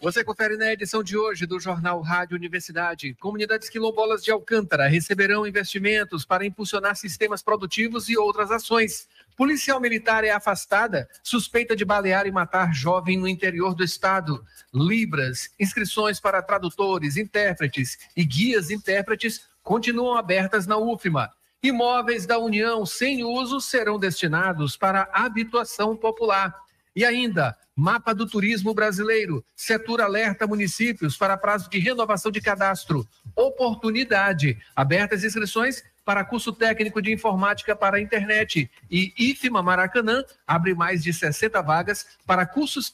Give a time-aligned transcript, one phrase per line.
[0.00, 3.14] Você confere na edição de hoje do Jornal Rádio Universidade.
[3.14, 9.08] Comunidades quilombolas de Alcântara receberão investimentos para impulsionar sistemas produtivos e outras ações.
[9.36, 14.42] Policial militar é afastada, suspeita de balear e matar jovem no interior do estado.
[14.72, 21.30] Libras, inscrições para tradutores, intérpretes e guias intérpretes continuam abertas na UFMA.
[21.62, 26.54] Imóveis da União sem uso serão destinados para habitação popular.
[26.94, 29.44] E ainda, mapa do turismo brasileiro.
[29.54, 33.06] Setor alerta municípios para prazo de renovação de cadastro.
[33.34, 34.56] Oportunidade.
[34.74, 38.70] Abertas inscrições para curso técnico de informática para a internet.
[38.88, 42.92] E IFMA Maracanã abre mais de 60 vagas para cursos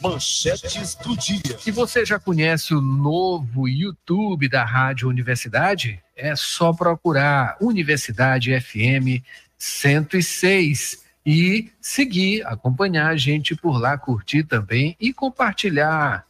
[0.00, 1.58] Manchetes do dia.
[1.58, 9.24] Se você já conhece o novo YouTube da Rádio Universidade, é só procurar Universidade FM
[9.56, 16.26] 106 e seguir, acompanhar a gente por lá, curtir também e compartilhar.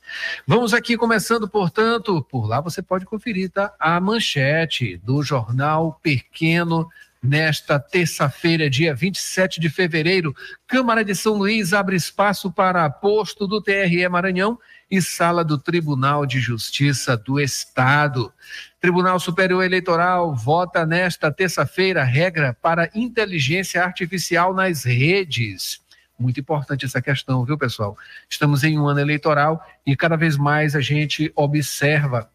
[0.46, 3.74] Vamos aqui começando, portanto, por lá você pode conferir tá?
[3.78, 6.88] a manchete do jornal Pequeno
[7.24, 10.36] nesta terça-feira, dia 27 de fevereiro.
[10.66, 14.58] Câmara de São Luís abre espaço para posto do TRE Maranhão
[14.90, 18.32] e sala do Tribunal de Justiça do Estado.
[18.80, 25.80] Tribunal Superior Eleitoral vota nesta terça-feira regra para inteligência artificial nas redes.
[26.18, 27.96] Muito importante essa questão, viu, pessoal?
[28.28, 32.30] Estamos em um ano eleitoral e cada vez mais a gente observa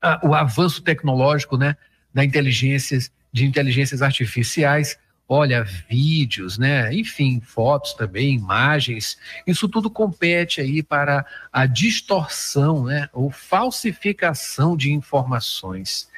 [0.00, 1.76] ah, o avanço tecnológico, né,
[2.12, 2.98] da inteligência,
[3.32, 6.92] de inteligências artificiais olha, vídeos, né?
[6.94, 9.18] Enfim, fotos também, imagens.
[9.46, 13.08] Isso tudo compete aí para a distorção, né?
[13.12, 16.08] Ou falsificação de informações.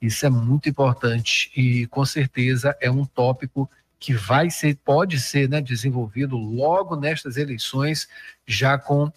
[0.00, 3.68] Isso é muito importante e com certeza é um tópico
[3.98, 8.08] que vai ser, pode ser, né, desenvolvido logo nestas eleições,
[8.46, 9.12] já com uh,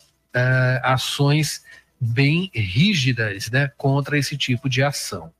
[0.81, 1.63] ações
[2.00, 5.31] bem rígidas, né, contra esse tipo de ação.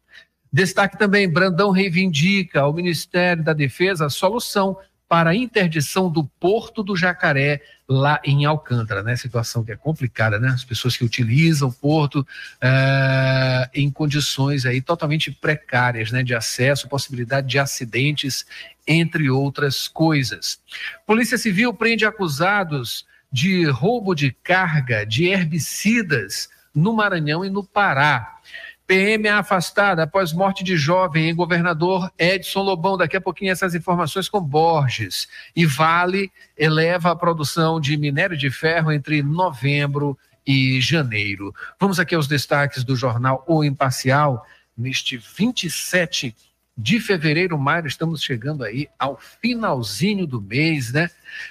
[0.52, 4.78] Destaque também: Brandão reivindica ao Ministério da Defesa a solução
[5.08, 9.14] para a interdição do Porto do Jacaré lá em Alcântara, né?
[9.18, 10.48] Situação que é complicada, né?
[10.48, 12.26] As pessoas que utilizam o porto
[12.62, 16.24] é, em condições aí totalmente precárias, né?
[16.24, 18.46] De acesso, possibilidade de acidentes,
[18.88, 20.62] entre outras coisas.
[21.06, 28.38] Polícia Civil prende acusados de roubo de carga de herbicidas no Maranhão e no Pará.
[28.92, 32.98] PM é afastada após morte de jovem em governador Edson Lobão.
[32.98, 35.30] Daqui a pouquinho essas informações com Borges.
[35.56, 41.56] E Vale eleva a produção de minério de ferro entre novembro e janeiro.
[41.80, 44.46] Vamos aqui aos destaques do jornal O Imparcial,
[44.78, 46.51] neste 27 de
[47.00, 51.10] fevereiro, maio, estamos chegando aí ao finalzinho do mês, né?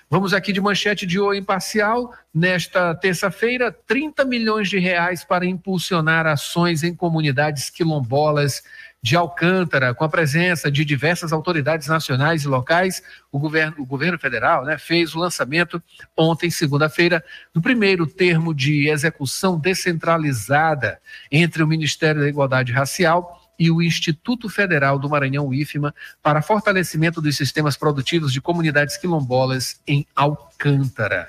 [0.08, 2.12] Vamos aqui de manchete de O imparcial.
[2.32, 8.62] Nesta terça-feira, 30 milhões de reais para impulsionar ações em comunidades quilombolas
[9.02, 13.02] de Alcântara, com a presença de diversas autoridades nacionais e locais,
[13.32, 15.82] o governo, o governo federal né, fez o lançamento
[16.16, 17.24] ontem, segunda-feira,
[17.54, 21.00] do primeiro termo de execução descentralizada
[21.32, 27.20] entre o Ministério da Igualdade Racial e o Instituto Federal do Maranhão IFMA para fortalecimento
[27.20, 31.28] dos sistemas produtivos de comunidades quilombolas em Alcântara.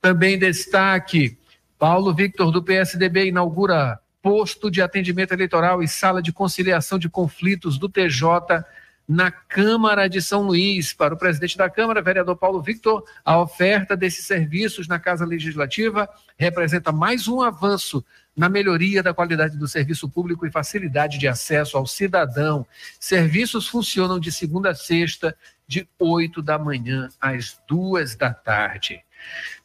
[0.00, 1.36] Também destaque:
[1.78, 7.78] Paulo Victor do PSDB inaugura posto de atendimento eleitoral e sala de conciliação de conflitos
[7.78, 8.64] do TJ
[9.06, 10.92] na Câmara de São Luís.
[10.92, 16.08] Para o presidente da Câmara, vereador Paulo Victor, a oferta desses serviços na Casa Legislativa
[16.38, 18.04] representa mais um avanço
[18.36, 22.66] na melhoria da qualidade do serviço público e facilidade de acesso ao cidadão.
[23.00, 25.36] Serviços funcionam de segunda a sexta,
[25.66, 29.02] de 8 da manhã às duas da tarde.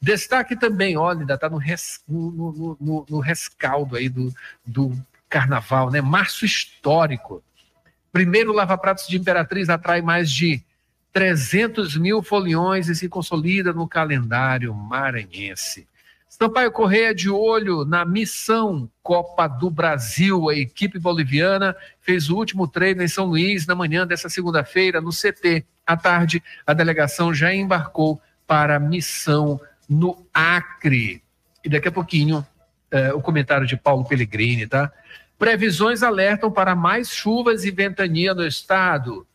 [0.01, 4.33] Destaque também, olha, ainda está no, res, no, no, no, rescaldo aí do,
[4.65, 4.97] do
[5.29, 6.01] carnaval, né?
[6.01, 7.43] Março histórico.
[8.11, 10.63] Primeiro Lava Pratos de Imperatriz atrai mais de
[11.13, 15.87] 300 mil foliões e se consolida no calendário maranhense.
[16.31, 20.49] Sampaio Correia de olho na missão Copa do Brasil.
[20.49, 25.09] A equipe boliviana fez o último treino em São Luís na manhã dessa segunda-feira no
[25.09, 25.65] CT.
[25.85, 31.21] À tarde, a delegação já embarcou para a missão no Acre.
[31.65, 32.47] E daqui a pouquinho,
[32.89, 34.89] é, o comentário de Paulo Pellegrini, tá?
[35.37, 39.27] Previsões alertam para mais chuvas e ventania no estado.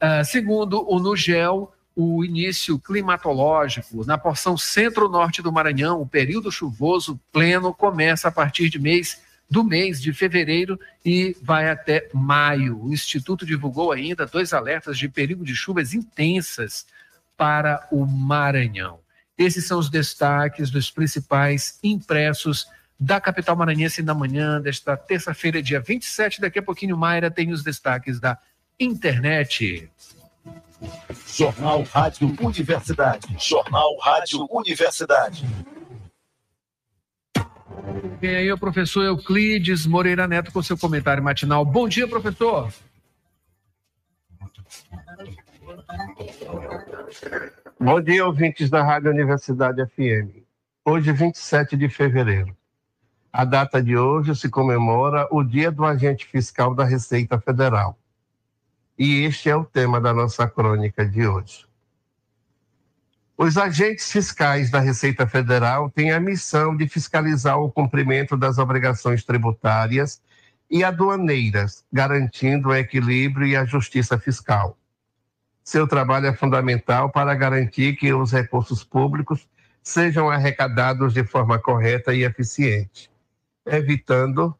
[0.00, 7.18] Uh, segundo o Nugel, o início climatológico na porção centro-norte do Maranhão, o período chuvoso
[7.32, 12.84] pleno começa a partir de mês do mês de fevereiro e vai até maio.
[12.84, 16.84] O Instituto divulgou ainda dois alertas de perigo de chuvas intensas
[17.36, 18.98] para o Maranhão.
[19.38, 22.66] Esses são os destaques dos principais impressos
[22.98, 26.40] da capital maranhense na manhã desta terça-feira, dia 27.
[26.40, 28.38] Daqui a pouquinho, Mayra tem os destaques da
[28.80, 29.88] internet.
[31.26, 33.36] Jornal Rádio Universidade.
[33.38, 35.46] Jornal Rádio Universidade.
[38.20, 41.64] Vem aí o professor Euclides Moreira Neto com seu comentário matinal.
[41.64, 42.72] Bom dia, professor.
[47.78, 50.42] Bom dia, ouvintes da Rádio Universidade FM.
[50.84, 52.56] Hoje, 27 de fevereiro.
[53.32, 57.98] A data de hoje se comemora o Dia do Agente Fiscal da Receita Federal.
[58.98, 61.66] E este é o tema da nossa crônica de hoje.
[63.36, 69.22] Os agentes fiscais da Receita Federal têm a missão de fiscalizar o cumprimento das obrigações
[69.22, 70.22] tributárias
[70.70, 74.78] e aduaneiras, garantindo o equilíbrio e a justiça fiscal.
[75.62, 79.46] Seu trabalho é fundamental para garantir que os recursos públicos
[79.82, 83.10] sejam arrecadados de forma correta e eficiente,
[83.66, 84.56] evitando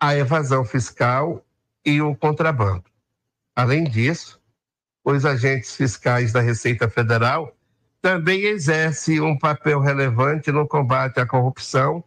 [0.00, 1.44] a evasão fiscal
[1.84, 2.95] e o contrabando.
[3.56, 4.38] Além disso,
[5.02, 7.56] os agentes fiscais da Receita Federal
[8.02, 12.04] também exercem um papel relevante no combate à corrupção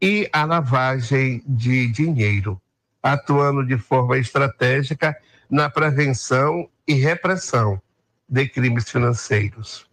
[0.00, 2.62] e à lavagem de dinheiro,
[3.02, 5.16] atuando de forma estratégica
[5.50, 7.82] na prevenção e repressão
[8.28, 9.90] de crimes financeiros.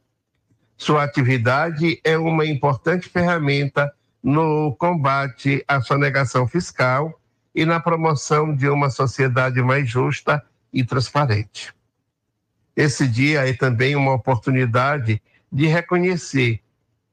[0.77, 7.19] Sua atividade é uma importante ferramenta no combate à sonegação fiscal
[7.55, 11.73] e na promoção de uma sociedade mais justa e transparente.
[12.75, 16.59] Esse dia é também uma oportunidade de reconhecer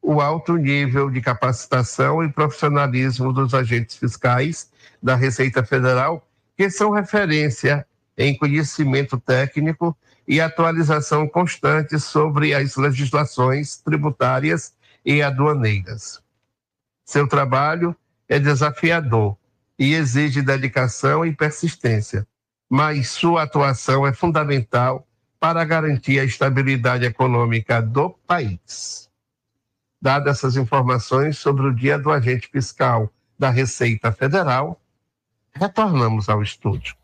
[0.02, 4.70] o alto nível de capacitação e profissionalismo dos agentes fiscais
[5.02, 6.26] da Receita Federal,
[6.56, 7.86] que são referência
[8.16, 14.74] em conhecimento técnico e atualização constante sobre as legislações tributárias
[15.04, 16.22] e aduaneiras.
[17.04, 17.94] Seu trabalho
[18.28, 19.36] é desafiador
[19.78, 22.26] e exige dedicação e persistência,
[22.70, 25.04] mas sua atuação é fundamental
[25.40, 29.10] para garantir a estabilidade econômica do país.
[30.00, 34.80] Dadas essas informações sobre o Dia do Agente Fiscal da Receita Federal,
[35.52, 36.99] retornamos ao estúdio.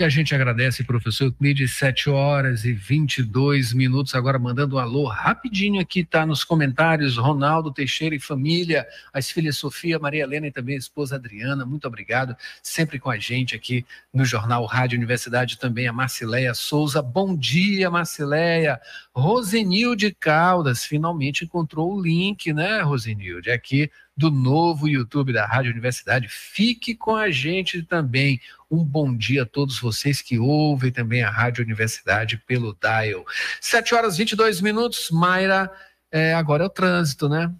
[0.00, 4.14] E a gente agradece, professor Euclides, 7 horas e 22 minutos.
[4.14, 7.18] Agora mandando um alô rapidinho aqui, tá nos comentários.
[7.18, 11.66] Ronaldo Teixeira e família, as filhas Sofia, Maria Helena e também a esposa Adriana.
[11.66, 15.58] Muito obrigado, sempre com a gente aqui no Jornal Rádio Universidade.
[15.58, 17.02] Também a Marcileia Souza.
[17.02, 18.80] Bom dia, Marcileia.
[19.14, 23.50] Rosenilde Caldas, finalmente encontrou o link, né, Rosenilde?
[23.50, 23.90] Aqui
[24.20, 26.28] do novo YouTube da Rádio Universidade.
[26.28, 28.38] Fique com a gente também.
[28.70, 33.24] Um bom dia a todos vocês que ouvem também a Rádio Universidade pelo Dial.
[33.62, 35.08] 7 horas 22 minutos.
[35.10, 35.72] Mayra,
[36.12, 37.50] é, agora é o trânsito, né?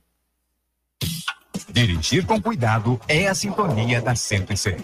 [1.72, 4.82] Dirigir com cuidado é a sintonia da 106.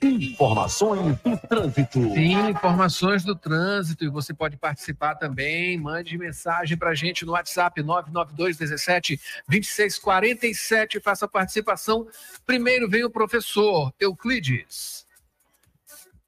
[0.00, 2.00] Informações do trânsito.
[2.14, 4.04] Sim, informações do trânsito.
[4.04, 5.76] E você pode participar também.
[5.76, 11.00] Mande mensagem para a gente no WhatsApp 992 17 2647.
[11.00, 12.06] Faça a participação.
[12.46, 15.06] Primeiro vem o professor Euclides.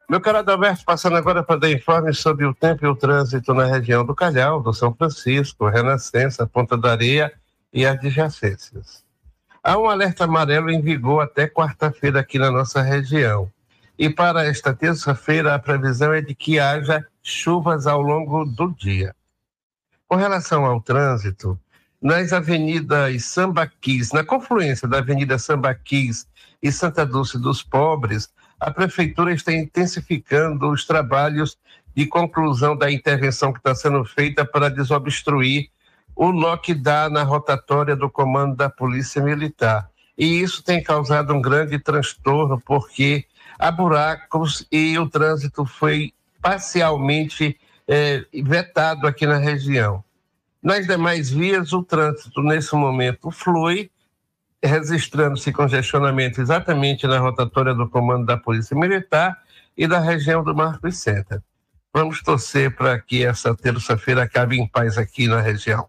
[0.08, 3.66] Meu caro Adalberto, passando agora para dar informes sobre o tempo e o trânsito na
[3.66, 7.32] região do Calhau, do São Francisco, Renascença, Ponta da Areia
[7.72, 9.04] e adjacências.
[9.62, 13.48] Há um alerta amarelo em vigor até quarta-feira aqui na nossa região.
[14.00, 19.14] E para esta terça-feira, a previsão é de que haja chuvas ao longo do dia.
[20.08, 21.60] Com relação ao trânsito,
[22.00, 26.26] nas avenidas Sambaquis, na confluência da Avenida Sambaquis
[26.62, 31.58] e Santa Dulce dos Pobres, a Prefeitura está intensificando os trabalhos
[31.94, 35.68] de conclusão da intervenção que está sendo feita para desobstruir
[36.16, 39.90] o lockdown na rotatória do comando da Polícia Militar.
[40.16, 43.26] E isso tem causado um grande transtorno, porque
[43.60, 50.02] há buracos e o trânsito foi parcialmente é, vetado aqui na região.
[50.62, 53.90] Nas demais vias, o trânsito nesse momento flui,
[54.62, 59.38] registrando-se congestionamento exatamente na rotatória do comando da Polícia Militar
[59.76, 61.42] e da região do Marcos Center.
[61.92, 65.88] Vamos torcer para que essa terça-feira acabe em paz aqui na região.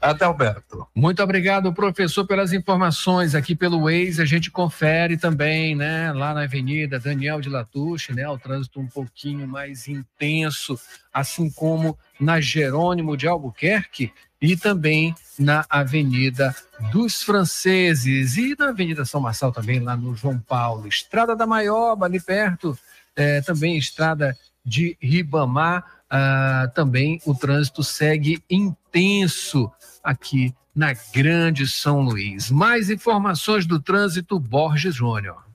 [0.00, 0.86] Adalberto.
[0.94, 4.22] Muito obrigado, professor, pelas informações aqui pelo Waze.
[4.22, 8.86] A gente confere também, né, lá na Avenida Daniel de Latouche, né, o trânsito um
[8.86, 10.80] pouquinho mais intenso,
[11.12, 16.56] assim como na Jerônimo de Albuquerque e também na Avenida
[16.90, 20.88] dos Franceses e na Avenida São Marçal também, lá no João Paulo.
[20.88, 22.78] Estrada da Maioba, ali perto,
[23.14, 29.70] é, também Estrada de Ribamar, ah, também o trânsito segue intenso
[30.02, 32.50] aqui na Grande São Luís.
[32.50, 35.50] Mais informações do trânsito Borges Júnior.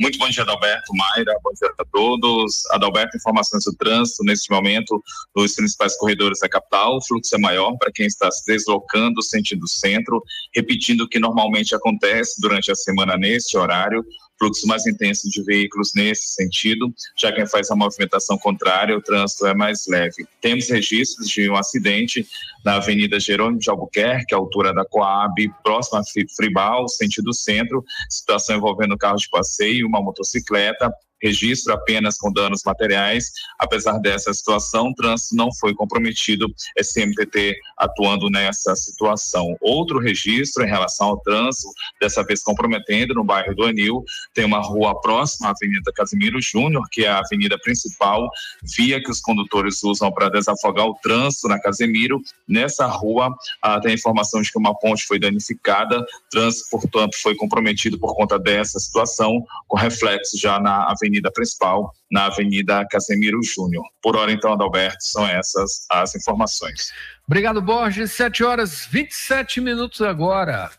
[0.00, 2.64] Muito bom dia, Adalberto, Mayra, bom dia a todos.
[2.70, 4.98] Adalberto, informações do trânsito, neste momento,
[5.36, 9.68] nos principais corredores da capital, o fluxo é maior para quem está se deslocando sentido
[9.68, 10.22] centro,
[10.56, 14.02] repetindo o que normalmente acontece durante a semana neste horário,
[14.40, 19.46] fluxo mais intenso de veículos nesse sentido, já quem faz a movimentação contrária, o trânsito
[19.46, 20.26] é mais leve.
[20.40, 22.26] Temos registros de um acidente
[22.64, 28.96] na Avenida Jerônimo de Albuquerque, altura da Coab, próxima a Fribal, sentido centro, situação envolvendo
[28.96, 30.90] carro de passeio, uma motocicleta,
[31.22, 33.30] registro apenas com danos materiais.
[33.58, 36.46] Apesar dessa situação, o trânsito não foi comprometido,
[36.78, 39.56] SMTT atuando nessa situação.
[39.60, 41.68] Outro registro em relação ao trânsito,
[42.00, 44.02] dessa vez comprometendo no bairro do Anil,
[44.34, 48.28] tem uma rua próxima à Avenida Casimiro Júnior, que é a avenida principal,
[48.76, 52.20] via que os condutores usam para desafogar o trânsito na Casimiro.
[52.48, 57.98] Nessa rua, ah, tem informação de que uma ponte foi danificada, trânsito, portanto, foi comprometido
[57.98, 63.84] por conta dessa situação, com reflexo já na avenida avenida principal, na Avenida Casemiro Júnior.
[64.00, 66.92] Por hora, então, Adalberto, são essas as informações.
[67.26, 68.12] Obrigado, Borges.
[68.12, 70.70] 7 horas 27 minutos agora.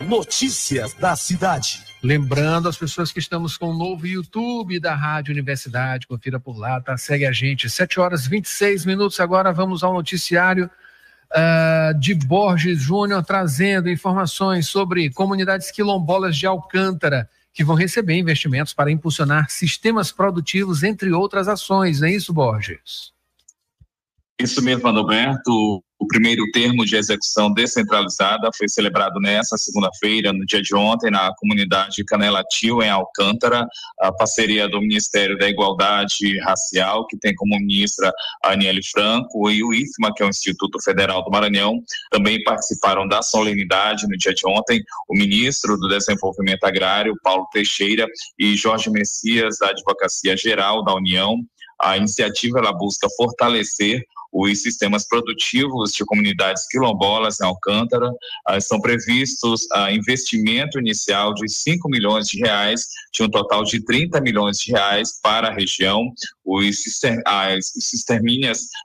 [0.00, 1.84] Notícias da cidade.
[2.02, 6.80] Lembrando as pessoas que estamos com o novo YouTube da Rádio Universidade, confira por lá,
[6.80, 6.96] tá?
[6.96, 7.68] Segue a gente.
[7.68, 10.70] 7 horas 26 minutos agora, vamos ao noticiário
[11.36, 18.74] uh, de Borges Júnior trazendo informações sobre comunidades quilombolas de Alcântara que vão receber investimentos
[18.74, 23.15] para impulsionar sistemas produtivos, entre outras ações, não é isso, Borges?
[24.38, 25.82] Isso mesmo, Adalberto.
[25.98, 31.34] O primeiro termo de execução descentralizada foi celebrado nessa segunda-feira, no dia de ontem, na
[31.36, 33.66] comunidade Canela Tio, em Alcântara,
[33.98, 38.12] a parceria do Ministério da Igualdade Racial, que tem como ministra
[38.44, 43.08] a Aniele Franco, e o IFMA, que é o Instituto Federal do Maranhão, também participaram
[43.08, 48.06] da solenidade no dia de ontem, o ministro do Desenvolvimento Agrário, Paulo Teixeira,
[48.38, 51.36] e Jorge Messias, da Advocacia Geral da União.
[51.80, 54.02] A iniciativa ela busca fortalecer
[54.36, 58.10] os sistemas produtivos de comunidades quilombolas em Alcântara.
[58.46, 62.82] Ah, são previstos ah, investimento inicial de 5 milhões de reais,
[63.14, 66.12] de um total de 30 milhões de reais para a região.
[66.44, 66.76] Os,
[67.24, 67.72] as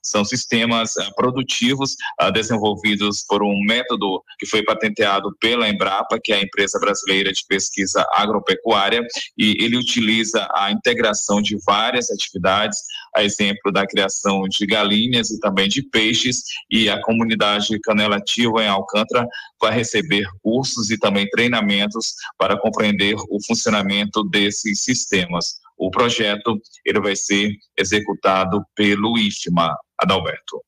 [0.02, 1.96] são sistemas ah, produtivos
[2.34, 7.42] desenvolvidos por um método que foi patenteado pela Embrapa, que é a empresa brasileira de
[7.48, 9.02] pesquisa agropecuária,
[9.38, 12.78] e ele utiliza a integração de várias atividades,
[13.16, 18.68] a exemplo da criação de galinhas e também de peixes, e a comunidade canelativa em
[18.68, 19.28] Alcântara
[19.60, 25.60] vai receber cursos e também treinamentos para compreender o funcionamento desses sistemas.
[25.78, 30.64] O projeto ele vai ser executado pelo IFMA, Adalberto.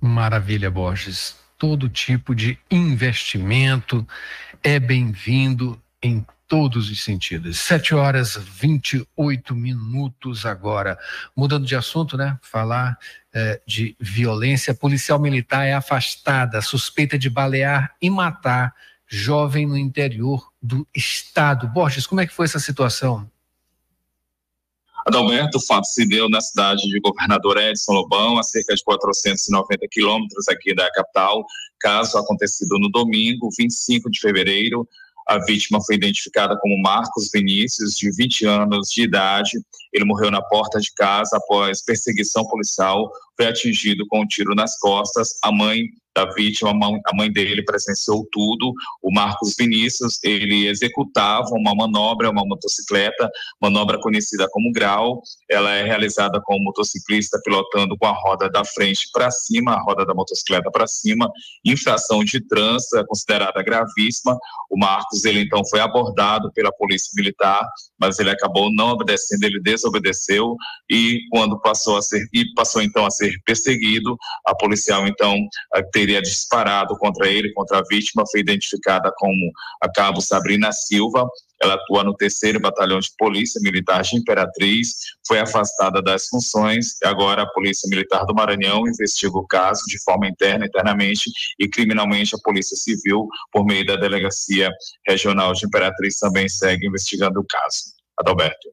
[0.00, 1.36] Maravilha, Borges.
[1.58, 4.06] Todo tipo de investimento
[4.62, 7.60] é bem-vindo em todos os sentidos.
[7.60, 10.98] 7 horas 28 minutos agora.
[11.34, 12.38] Mudando de assunto, né?
[12.42, 12.98] Falar
[13.32, 14.74] é, de violência.
[14.74, 18.74] Policial militar é afastada, suspeita de balear e matar
[19.08, 21.66] jovem no interior do estado.
[21.68, 23.26] Borges, como é que foi essa situação?
[25.06, 29.86] Adalberto, o fato se deu na cidade de Governador Edson Lobão, a cerca de 490
[29.90, 31.46] quilômetros aqui da capital.
[31.80, 34.86] Caso acontecido no domingo, 25 de fevereiro,
[35.32, 39.52] a vítima foi identificada como Marcos Vinícius, de 20 anos de idade.
[39.92, 44.78] Ele morreu na porta de casa após perseguição policial, foi atingido com um tiro nas
[44.78, 45.30] costas.
[45.42, 45.84] A mãe
[46.14, 48.72] da vítima, a mãe dele presenciou tudo.
[49.02, 55.22] O Marcos Vinícius, ele executava uma manobra, uma motocicleta, manobra conhecida como grau.
[55.50, 59.82] Ela é realizada com o motociclista pilotando com a roda da frente para cima, a
[59.82, 61.30] roda da motocicleta para cima.
[61.64, 64.36] Infração de trânsito é considerada gravíssima.
[64.70, 67.66] O Marcos, ele então foi abordado pela polícia militar,
[67.98, 70.56] mas ele acabou não obedecendo, ele desobedeceu
[70.90, 74.16] e quando passou a ser e passou então a ser perseguido,
[74.46, 75.36] a policial então
[75.92, 81.28] teve teria disparado contra ele, contra a vítima, foi identificada como a cabo Sabrina Silva.
[81.62, 84.94] Ela atua no terceiro batalhão de polícia militar de Imperatriz,
[85.24, 86.96] foi afastada das funções.
[87.04, 92.34] Agora a Polícia Militar do Maranhão investiga o caso de forma interna, internamente e criminalmente
[92.34, 94.68] a Polícia Civil, por meio da Delegacia
[95.06, 97.94] Regional de Imperatriz, também segue investigando o caso.
[98.18, 98.70] Adalberto.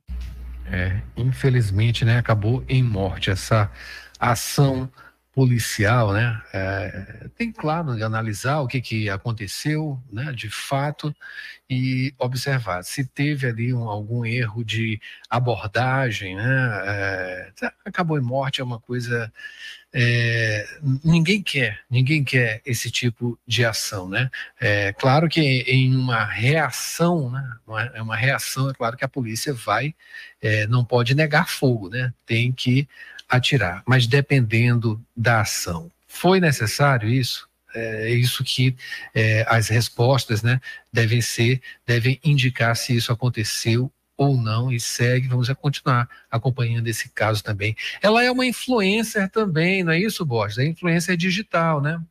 [0.66, 3.72] É, infelizmente, né, acabou em morte essa
[4.20, 4.92] ação
[5.40, 11.16] policial, né, é, tem claro de analisar o que, que aconteceu, né, de fato
[11.70, 17.52] e observar se teve ali um, algum erro de abordagem, né, é,
[17.86, 19.32] acabou em morte é uma coisa
[19.94, 20.68] é,
[21.06, 24.30] ninguém quer, ninguém quer esse tipo de ação, né?
[24.60, 27.54] É claro que em uma reação, né?
[27.66, 29.96] Uma, é uma reação, é claro que a polícia vai,
[30.42, 32.14] é, não pode negar fogo, né?
[32.24, 32.88] Tem que
[33.30, 35.92] atirar, mas dependendo da ação.
[36.08, 37.48] Foi necessário isso?
[37.74, 38.76] É isso que
[39.14, 40.60] é, as respostas né,
[40.92, 47.08] devem ser, devem indicar se isso aconteceu ou não e segue, vamos continuar acompanhando esse
[47.10, 47.76] caso também.
[48.02, 50.58] Ela é uma influencer também, não é isso, Borges?
[50.58, 52.02] É influencer digital, né?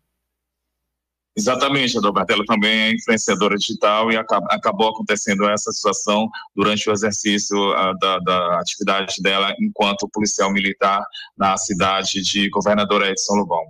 [1.39, 7.57] Exatamente, a Ela também é influenciadora digital e acabou acontecendo essa situação durante o exercício
[7.57, 11.01] uh, da, da, atividade dela enquanto policial militar
[11.37, 13.63] na cidade de Governador Edson Lobão.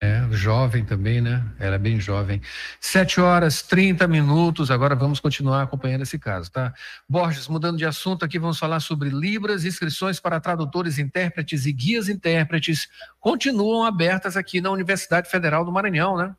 [0.00, 1.44] É, jovem também, né?
[1.58, 2.40] Era é bem jovem.
[2.80, 4.70] Sete horas, 30 minutos.
[4.70, 6.72] Agora vamos continuar acompanhando esse caso, tá?
[7.08, 9.64] Borges, mudando de assunto aqui, vamos falar sobre Libras.
[9.64, 12.86] Inscrições para tradutores, intérpretes e guias intérpretes
[13.18, 16.36] continuam abertas aqui na Universidade Federal do Maranhão, né?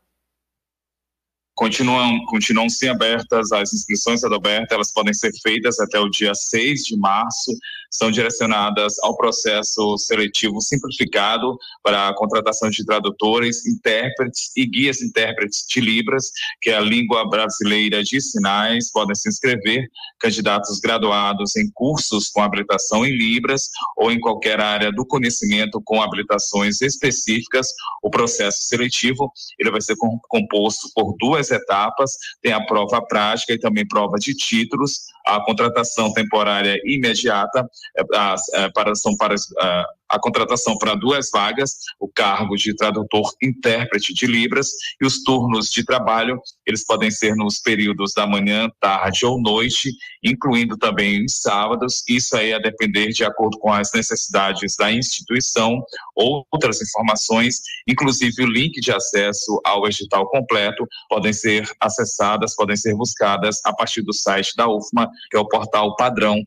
[1.60, 6.84] Continuam, continuam sem abertas, as inscrições abertas, elas podem ser feitas até o dia 6
[6.86, 7.52] de março,
[7.92, 15.66] são direcionadas ao processo seletivo simplificado para a contratação de tradutores, intérpretes e guias intérpretes
[15.68, 21.70] de Libras, que é a língua brasileira de sinais, podem se inscrever candidatos graduados em
[21.74, 27.68] cursos com habilitação em Libras ou em qualquer área do conhecimento com habilitações específicas.
[28.02, 29.96] O processo seletivo ele vai ser
[30.30, 36.12] composto por duas etapas, tem a prova prática e também prova de títulos, a contratação
[36.14, 37.66] temporária imediata,
[37.98, 38.04] é,
[38.54, 39.36] é, para, são para
[40.10, 44.70] a contratação para duas vagas, o cargo de tradutor intérprete de Libras
[45.02, 49.92] e os turnos de trabalho, eles podem ser nos períodos da manhã, tarde ou noite,
[50.24, 55.82] incluindo também os sábados, isso aí a depender de acordo com as necessidades da instituição,
[56.16, 62.96] outras informações, inclusive o link de acesso ao edital completo, podem ser acessadas, podem ser
[62.96, 66.46] buscadas a partir do site da UFMA, que é o portal padrão.ufma.br.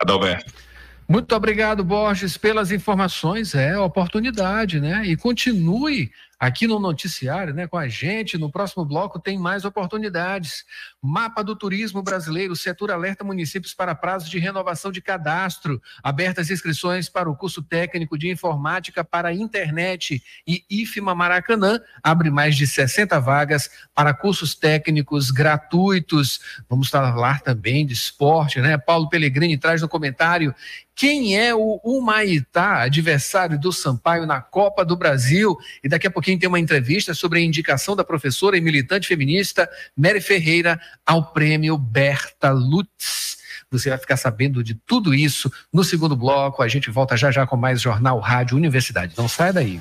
[0.00, 0.71] Adalberto.
[1.08, 3.54] Muito obrigado, Borges, pelas informações.
[3.54, 5.02] É oportunidade, né?
[5.04, 6.10] E continue
[6.42, 8.36] aqui no noticiário, né, com a gente.
[8.36, 10.64] No próximo bloco tem mais oportunidades.
[11.00, 15.80] Mapa do turismo brasileiro, setor alerta municípios para prazos de renovação de cadastro.
[16.02, 22.56] Abertas inscrições para o curso técnico de informática para internet e IFMA Maracanã abre mais
[22.56, 26.40] de 60 vagas para cursos técnicos gratuitos.
[26.68, 28.76] Vamos falar também de esporte, né?
[28.76, 30.52] Paulo Pellegrini traz no comentário
[30.94, 35.56] quem é o Humaitá, adversário do Sampaio na Copa do Brasil.
[35.82, 39.68] E daqui a pouquinho tem uma entrevista sobre a indicação da professora e militante feminista
[39.96, 43.38] Mary Ferreira ao prêmio Berta Lutz.
[43.70, 46.62] Você vai ficar sabendo de tudo isso no segundo bloco.
[46.62, 49.14] A gente volta já já com mais Jornal Rádio Universidade.
[49.16, 49.80] Não sai daí.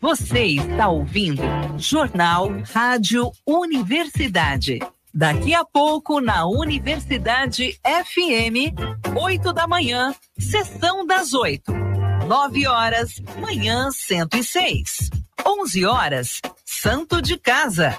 [0.00, 1.42] Você está ouvindo
[1.78, 4.78] Jornal Rádio Universidade.
[5.12, 8.76] Daqui a pouco, na Universidade FM,
[9.18, 11.72] 8 da manhã, sessão das 8.
[12.28, 15.10] 9 horas, manhã 106.
[15.46, 17.98] 11 horas, Santo de Casa.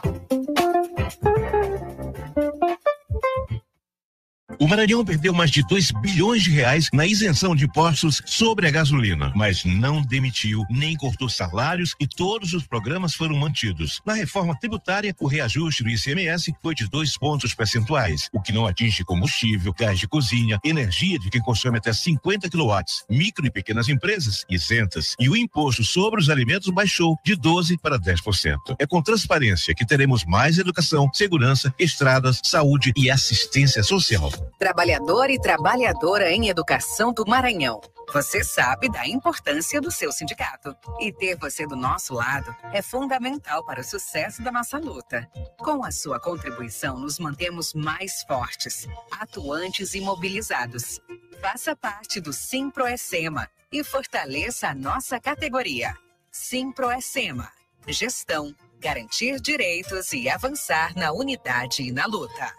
[4.60, 8.72] O Maranhão perdeu mais de 2 bilhões de reais na isenção de impostos sobre a
[8.72, 14.02] gasolina, mas não demitiu nem cortou salários e todos os programas foram mantidos.
[14.06, 18.66] Na reforma tributária, o reajuste do ICMS foi de dois pontos percentuais, o que não
[18.66, 23.90] atinge combustível, gás de cozinha, energia de quem consome até 50 kW, micro e pequenas
[23.90, 28.78] empresas isentas, e o imposto sobre os alimentos baixou de 12 para 10%.
[28.80, 34.37] É com transparência que teremos mais educação, segurança, estradas, saúde e assistência social.
[34.60, 37.80] Trabalhador e trabalhadora em educação do Maranhão.
[38.14, 40.76] Você sabe da importância do seu sindicato.
[41.00, 45.30] E ter você do nosso lado é fundamental para o sucesso da nossa luta.
[45.60, 51.02] Com a sua contribuição, nos mantemos mais fortes, atuantes e mobilizados.
[51.42, 55.94] Faça parte do Simproecema e fortaleça a nossa categoria.
[56.32, 57.52] Simproecema.
[57.88, 62.54] Gestão, garantir direitos e avançar na unidade e na luta.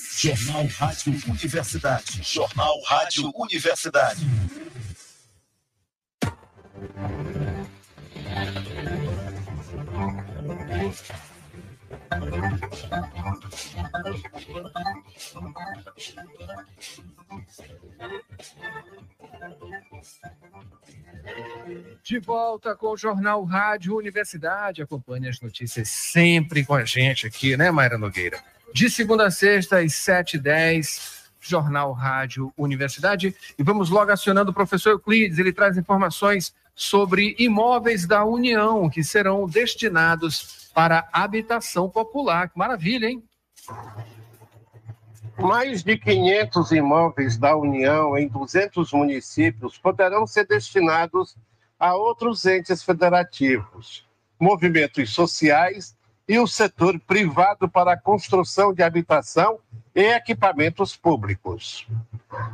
[0.00, 2.22] Jornal Rádio Universidade.
[2.22, 4.26] Jornal Rádio Universidade.
[22.02, 24.82] De volta com o Jornal Rádio Universidade.
[24.82, 28.42] Acompanhe as notícias sempre com a gente aqui, né, Mayra Nogueira?
[28.72, 33.34] De segunda a sexta, às 7h10, Jornal Rádio Universidade.
[33.58, 39.02] E vamos logo acionando o professor Euclides, ele traz informações sobre imóveis da União que
[39.02, 42.48] serão destinados para habitação popular.
[42.48, 43.22] Que maravilha, hein?
[45.38, 51.36] Mais de 500 imóveis da União em 200 municípios poderão ser destinados
[51.78, 54.06] a outros entes federativos,
[54.38, 55.96] movimentos sociais
[56.30, 59.58] e o setor privado para a construção de habitação
[59.92, 61.88] e equipamentos públicos.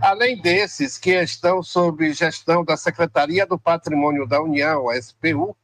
[0.01, 5.55] Além desses, que estão sob gestão da Secretaria do Patrimônio da União, a SPU,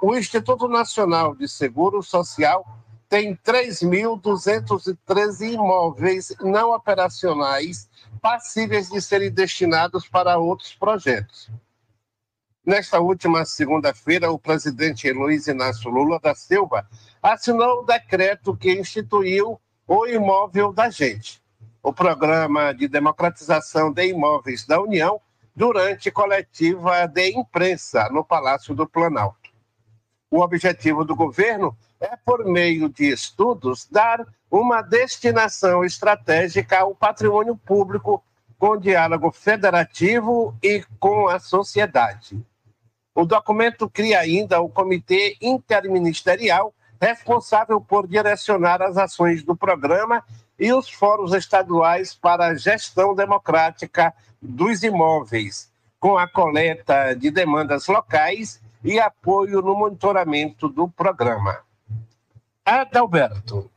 [0.00, 2.64] o Instituto Nacional de Seguro Social
[3.10, 7.90] tem 3.213 imóveis não operacionais
[8.22, 11.50] passíveis de serem destinados para outros projetos.
[12.64, 16.86] Nesta última segunda-feira, o presidente Luiz Inácio Lula da Silva
[17.22, 21.42] assinou o decreto que instituiu o Imóvel da Gente,
[21.82, 25.18] o programa de democratização de imóveis da União,
[25.56, 29.50] durante coletiva de imprensa no Palácio do Planalto.
[30.30, 37.56] O objetivo do governo é, por meio de estudos, dar uma destinação estratégica ao patrimônio
[37.56, 38.22] público
[38.58, 42.38] com diálogo federativo e com a sociedade.
[43.20, 50.24] O documento cria ainda o Comitê Interministerial responsável por direcionar as ações do programa
[50.58, 57.88] e os fóruns estaduais para a gestão democrática dos imóveis, com a coleta de demandas
[57.88, 61.58] locais e apoio no monitoramento do programa.
[62.64, 63.70] Adalberto.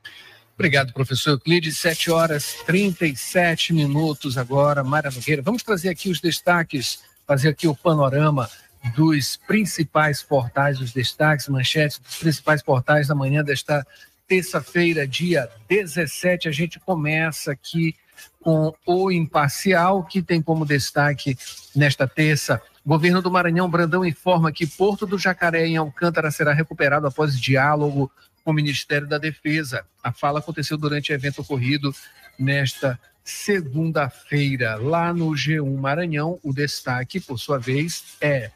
[0.56, 1.80] Obrigado, professor Euclides.
[1.80, 4.86] 7 horas 37 minutos agora.
[4.86, 8.50] Mara Nogueira, vamos trazer aqui os destaques, fazer aqui o panorama
[8.96, 13.86] dos principais portais, os destaques, manchetes dos principais portais da manhã desta
[14.28, 16.48] terça-feira, dia 17.
[16.48, 17.96] A gente começa aqui
[18.42, 21.38] com o Imparcial, que tem como destaque
[21.76, 22.62] nesta terça.
[22.86, 28.12] Governo do Maranhão Brandão informa que Porto do Jacaré em Alcântara será recuperado após diálogo
[28.44, 29.86] com o Ministério da Defesa.
[30.04, 31.96] A fala aconteceu durante evento ocorrido
[32.38, 34.76] nesta segunda-feira.
[34.76, 38.52] Lá no G1 Maranhão, o destaque, por sua vez, é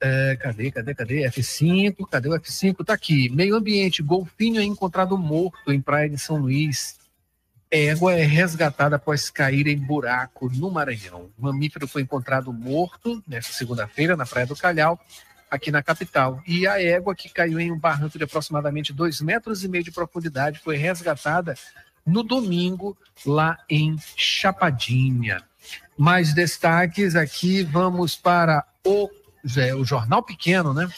[0.00, 1.28] é, cadê, cadê, cadê?
[1.28, 2.84] F5, cadê o F5?
[2.84, 3.28] Tá aqui.
[3.30, 6.98] Meio ambiente, golfinho é encontrado morto em Praia de São Luís.
[7.70, 11.30] Égua é resgatada após cair em buraco no Maranhão.
[11.36, 15.00] O mamífero foi encontrado morto nesta segunda-feira na Praia do Calhau,
[15.50, 16.40] aqui na capital.
[16.46, 19.90] E a égua, que caiu em um barranco de aproximadamente dois metros e meio de
[19.90, 21.54] profundidade, foi resgatada
[22.04, 25.42] no domingo lá em Chapadinha.
[25.98, 29.10] Mais destaques aqui, vamos para o
[29.56, 30.88] é, o Jornal Pequeno, né?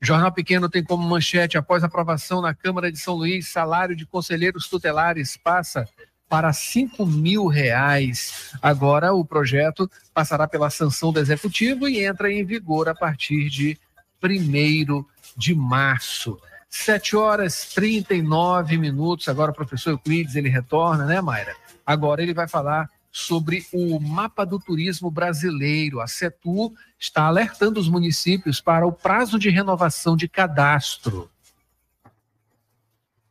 [0.00, 4.68] Jornal Pequeno tem como manchete, após aprovação na Câmara de São Luís, salário de conselheiros
[4.68, 5.88] tutelares passa
[6.28, 8.52] para cinco mil reais.
[8.60, 13.78] Agora o projeto passará pela sanção do Executivo e entra em vigor a partir de
[14.22, 15.04] 1
[15.36, 16.38] de março.
[16.68, 19.28] 7 horas 39 minutos.
[19.28, 21.54] Agora o professor Euclides, ele retorna, né, Mayra?
[21.86, 26.00] Agora ele vai falar sobre o mapa do turismo brasileiro.
[26.00, 31.30] A CETU está alertando os municípios para o prazo de renovação de cadastro.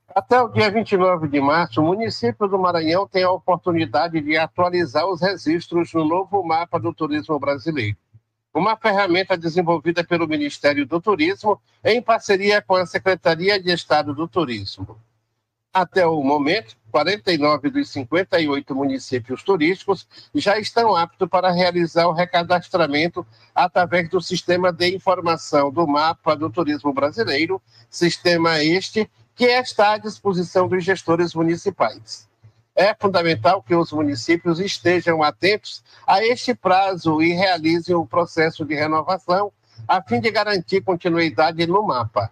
[0.07, 5.05] Até o dia 29 de março, o município do Maranhão tem a oportunidade de atualizar
[5.05, 7.97] os registros no novo mapa do turismo brasileiro.
[8.53, 14.29] Uma ferramenta desenvolvida pelo Ministério do Turismo em parceria com a Secretaria de Estado do
[14.29, 14.97] Turismo.
[15.73, 23.25] Até o momento, 49 dos 58 municípios turísticos já estão aptos para realizar o recadastramento
[23.55, 27.59] através do Sistema de Informação do Mapa do Turismo Brasileiro,
[27.89, 32.29] sistema este que está à disposição dos gestores municipais.
[32.75, 38.75] É fundamental que os municípios estejam atentos a este prazo e realizem o processo de
[38.75, 39.51] renovação
[39.87, 42.31] a fim de garantir continuidade no mapa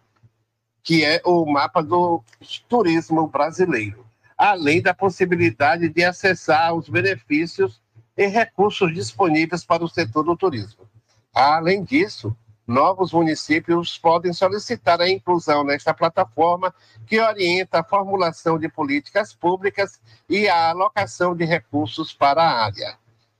[0.83, 2.23] que é o mapa do
[2.67, 4.05] turismo brasileiro,
[4.37, 7.81] além da possibilidade de acessar os benefícios
[8.17, 10.87] e recursos disponíveis para o setor do turismo.
[11.33, 12.35] Além disso,
[12.67, 16.73] novos municípios podem solicitar a inclusão nesta plataforma
[17.05, 22.97] que orienta a formulação de políticas públicas e a alocação de recursos para a área.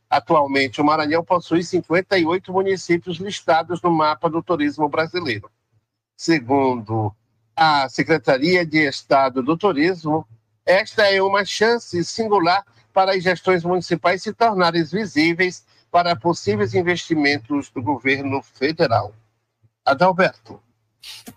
[0.10, 5.50] Atualmente, o Maranhão possui 58 municípios listados no mapa do turismo brasileiro.
[6.18, 7.16] Segundo
[7.64, 10.28] a Secretaria de Estado do Turismo,
[10.66, 17.70] esta é uma chance singular para as gestões municipais se tornarem visíveis para possíveis investimentos
[17.70, 19.14] do governo federal.
[19.86, 20.60] Adalberto.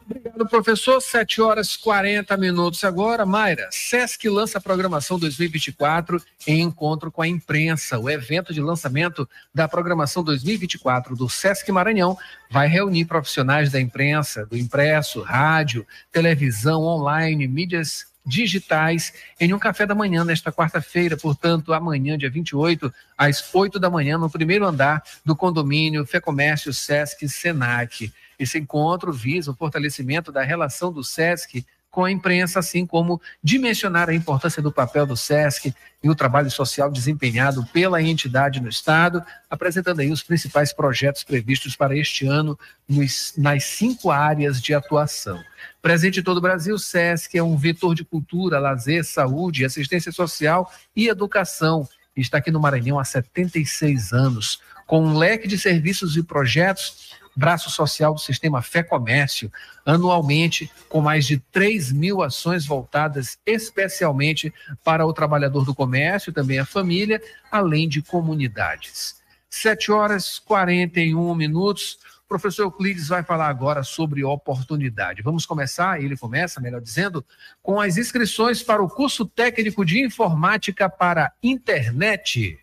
[0.05, 1.01] Obrigado, professor.
[1.01, 3.25] 7 horas 40 minutos agora.
[3.25, 7.99] Mayra, SESC lança a programação 2024 em encontro com a imprensa.
[7.99, 12.17] O evento de lançamento da programação 2024 do SESC Maranhão
[12.51, 19.85] vai reunir profissionais da imprensa, do impresso, rádio, televisão, online, mídias digitais em um café
[19.87, 25.03] da manhã nesta quarta-feira, portanto, amanhã, dia 28, às 8 da manhã, no primeiro andar
[25.25, 28.11] do condomínio Fê Comércio Sesc Senac.
[28.39, 34.09] Esse encontro visa o fortalecimento da relação do SESC com a imprensa, assim como dimensionar
[34.09, 39.25] a importância do papel do SESC e o trabalho social desempenhado pela entidade no Estado,
[39.49, 45.41] apresentando aí os principais projetos previstos para este ano nos, nas cinco áreas de atuação.
[45.81, 50.11] Presente em todo o Brasil, o SESC é um vetor de cultura, lazer, saúde, assistência
[50.11, 51.89] social e educação.
[52.17, 57.71] Está aqui no Maranhão há 76 anos, com um leque de serviços e projetos braço
[57.71, 59.51] social do sistema Fé Comércio,
[59.85, 66.59] anualmente com mais de 3 mil ações voltadas especialmente para o trabalhador do comércio, também
[66.59, 67.21] a família,
[67.51, 69.17] além de comunidades.
[69.51, 71.99] 7 horas 41 minutos.
[72.25, 75.23] O professor Euclides vai falar agora sobre oportunidade.
[75.23, 77.25] Vamos começar, ele começa, melhor dizendo,
[77.63, 82.59] com as inscrições para o curso técnico de informática para internet.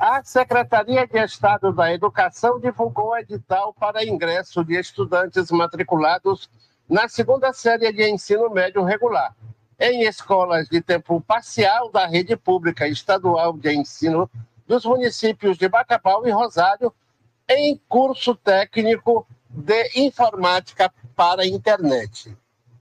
[0.00, 6.48] A Secretaria de Estado da Educação divulgou edital para ingresso de estudantes matriculados
[6.88, 9.34] na segunda série de ensino médio regular
[9.76, 14.30] em escolas de tempo parcial da rede pública estadual de ensino
[14.68, 16.94] dos municípios de Bacabal e Rosário
[17.48, 22.36] em curso técnico de informática para internet.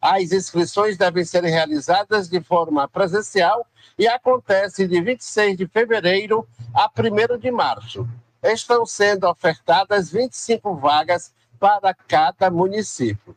[0.10, 3.68] As inscrições devem ser realizadas de forma presencial
[4.00, 8.08] e acontece de 26 de fevereiro a 1 de março.
[8.42, 13.36] Estão sendo ofertadas 25 vagas para cada município.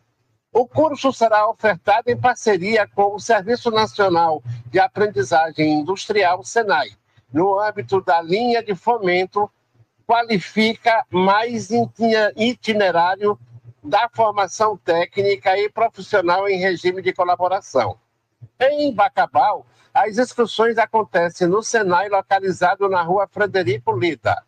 [0.52, 6.90] O curso será ofertado em parceria com o Serviço Nacional de Aprendizagem Industrial, SENAI,
[7.32, 9.50] no âmbito da linha de fomento
[10.06, 11.68] Qualifica Mais
[12.36, 13.36] Itinerário
[13.82, 17.98] da Formação Técnica e Profissional em Regime de Colaboração.
[18.58, 24.44] Em Bacabal, as inscrições acontecem no Senai, localizado na rua Frederico Lida.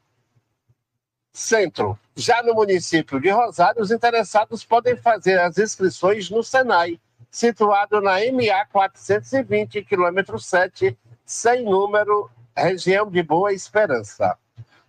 [1.32, 1.98] Centro.
[2.14, 8.16] Já no município de Rosário, os interessados podem fazer as inscrições no Senai, situado na
[8.30, 14.36] MA 420, quilômetro 7, sem número, região de Boa Esperança.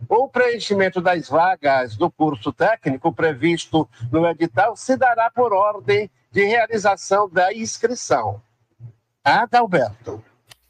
[0.09, 6.45] O preenchimento das vagas do curso técnico previsto no edital se dará por ordem de
[6.45, 8.41] realização da inscrição.
[9.23, 10.23] Adalberto.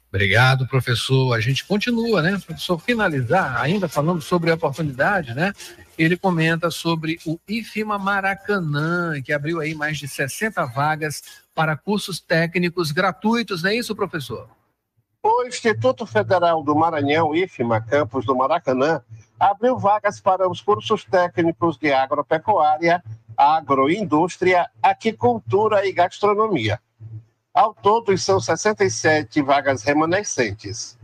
[0.08, 1.34] Obrigado, professor.
[1.34, 2.40] A gente continua, né?
[2.46, 5.52] Professor, finalizar, ainda falando sobre a oportunidade, né?
[5.98, 12.20] Ele comenta sobre o IFIMA Maracanã, que abriu aí mais de 60 vagas para cursos
[12.20, 14.48] técnicos gratuitos, não é isso, professor?
[15.22, 19.02] O Instituto Federal do Maranhão, IFMA, campus do Maracanã,
[19.38, 23.02] abriu vagas para os cursos técnicos de agropecuária,
[23.36, 26.80] agroindústria, aquicultura e gastronomia.
[27.52, 30.98] Ao todo, são 67 vagas remanescentes.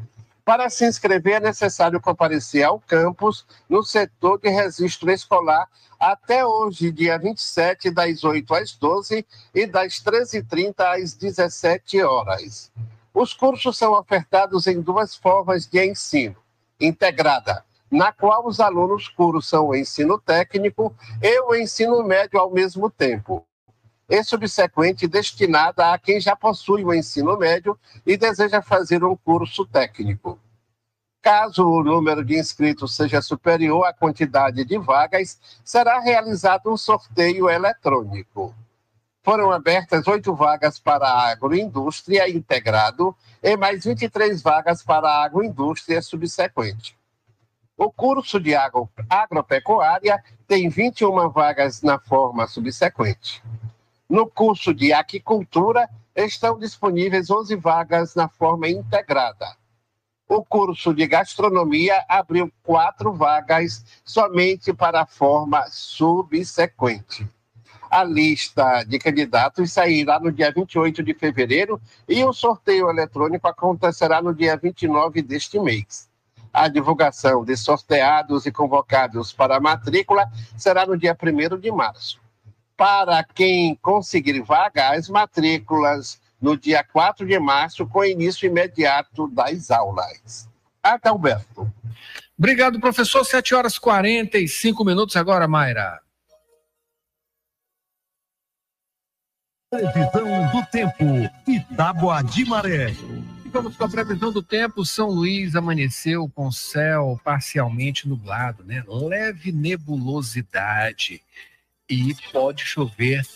[0.45, 6.91] Para se inscrever, é necessário comparecer ao campus no setor de registro escolar até hoje,
[6.91, 12.73] dia 27, das 8 às 12 e das 13h30 às 17 horas.
[13.13, 16.37] Os cursos são ofertados em duas formas de ensino:
[16.81, 22.91] integrada, na qual os alunos cursam o ensino técnico e o ensino médio ao mesmo
[22.91, 23.45] tempo
[24.11, 29.65] e subsequente destinada a quem já possui o ensino médio e deseja fazer um curso
[29.65, 30.37] técnico.
[31.23, 37.49] Caso o número de inscritos seja superior à quantidade de vagas, será realizado um sorteio
[37.49, 38.53] eletrônico.
[39.23, 46.03] Foram abertas oito vagas para a agroindústria integrado e mais 23 vagas para a agroindústria
[46.03, 46.99] subsequente.
[47.83, 53.43] O curso de agro, agropecuária tem 21 vagas na forma subsequente.
[54.07, 59.57] No curso de aquicultura, estão disponíveis 11 vagas na forma integrada.
[60.29, 67.27] O curso de gastronomia abriu quatro vagas somente para a forma subsequente.
[67.91, 74.21] A lista de candidatos sairá no dia 28 de fevereiro e o sorteio eletrônico acontecerá
[74.21, 76.10] no dia 29 deste mês.
[76.53, 82.21] A divulgação de sorteados e convocados para a matrícula será no dia 1 de março
[82.81, 89.71] para quem conseguir vaga, as matrículas no dia 4 de março, com início imediato das
[89.71, 90.49] aulas.
[90.83, 91.71] Adalberto.
[92.39, 93.23] Obrigado, professor.
[93.23, 96.01] 7 horas e 45 minutos agora, Mayra.
[99.71, 101.05] Previsão do tempo,
[101.47, 102.95] Itágua de Maré.
[103.51, 104.85] E vamos com a previsão do tempo.
[104.85, 108.85] São Luís amanheceu com céu parcialmente nublado, né?
[108.87, 111.21] Leve nebulosidade
[111.89, 113.27] e pode chover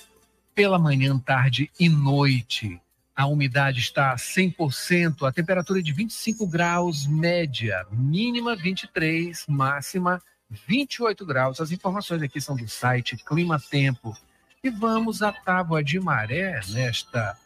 [0.54, 2.80] pela manhã, tarde e noite.
[3.16, 10.22] A umidade está a 100%, a temperatura é de 25 graus média, mínima 23, máxima
[10.48, 11.60] 28 graus.
[11.60, 14.16] As informações aqui são do site Clima Tempo.
[14.62, 17.36] E vamos à tábua de maré nesta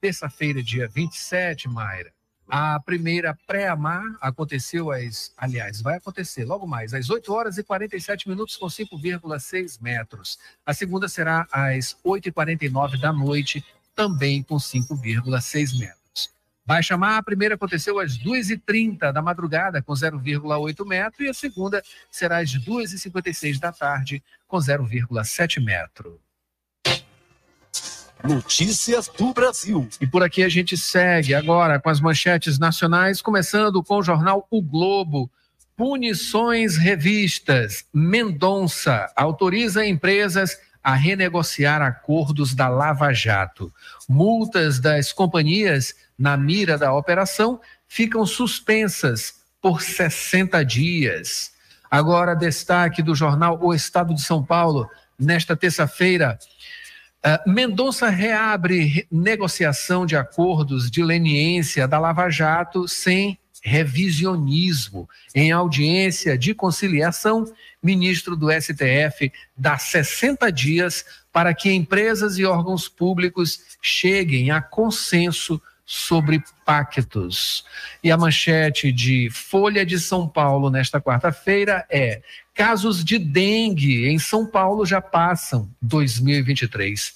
[0.00, 2.12] terça-feira, dia 27, Mayra.
[2.48, 8.28] A primeira pré-amar aconteceu às, aliás, vai acontecer logo mais, às 8 horas e 47
[8.28, 10.36] minutos com 5,6 metros.
[10.66, 16.00] A segunda será às 8h49 da noite, também com 5,6 metros.
[16.66, 21.82] Baixa mar, a primeira aconteceu às 2h30 da madrugada, com 0,8 metro, e a segunda
[22.10, 26.20] será às 2h56 da tarde, com 0,7 metro.
[28.24, 29.88] Notícias do Brasil.
[30.00, 34.46] E por aqui a gente segue agora com as manchetes nacionais, começando com o jornal
[34.50, 35.30] O Globo.
[35.76, 37.84] Punições revistas.
[37.92, 43.72] Mendonça autoriza empresas a renegociar acordos da Lava Jato.
[44.08, 51.52] Multas das companhias na mira da operação ficam suspensas por 60 dias.
[51.90, 54.88] Agora, destaque do jornal O Estado de São Paulo,
[55.18, 56.38] nesta terça-feira.
[57.22, 65.08] Uh, Mendonça reabre negociação de acordos de leniência da Lava Jato sem revisionismo.
[65.34, 67.44] Em audiência de conciliação,
[67.82, 75.60] ministro do STF dá 60 dias para que empresas e órgãos públicos cheguem a consenso
[75.84, 77.64] sobre pactos.
[78.02, 82.22] E a manchete de Folha de São Paulo nesta quarta-feira é:
[82.60, 87.14] casos de dengue em São Paulo já passam 2023.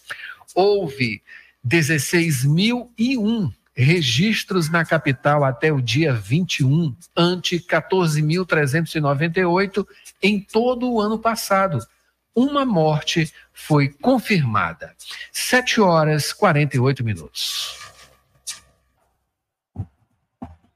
[0.54, 1.22] Houve
[1.66, 9.86] 16.001 registros na capital até o dia 21, ante 14.398
[10.22, 11.86] em todo o ano passado.
[12.34, 14.94] Uma morte foi confirmada.
[15.30, 17.78] 7 horas 48 minutos.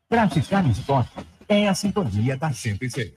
[0.06, 3.14] Praticar esporte é a sintonia da 106.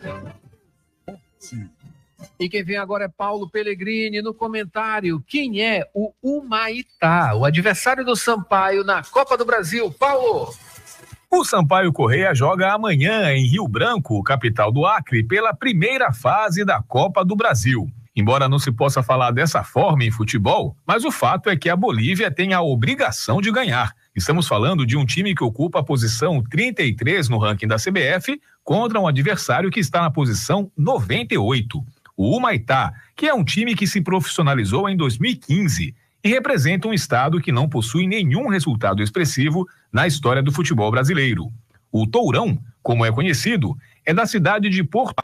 [2.39, 5.24] E quem vem agora é Paulo Pellegrini no comentário.
[5.28, 9.92] Quem é o Humaitá, o adversário do Sampaio na Copa do Brasil?
[9.92, 10.54] Paulo!
[11.30, 16.84] O Sampaio Correia joga amanhã em Rio Branco, capital do Acre, pela primeira fase da
[16.84, 17.89] Copa do Brasil.
[18.14, 21.76] Embora não se possa falar dessa forma em futebol, mas o fato é que a
[21.76, 23.96] Bolívia tem a obrigação de ganhar.
[24.14, 28.99] Estamos falando de um time que ocupa a posição 33 no ranking da CBF contra
[28.99, 31.82] um adversário que está na posição 98.
[32.18, 37.39] O Humaitá, que é um time que se profissionalizou em 2015 e representa um estado
[37.39, 41.47] que não possui nenhum resultado expressivo na história do futebol brasileiro.
[41.89, 45.16] O Tourão, como é conhecido, é da cidade de Porto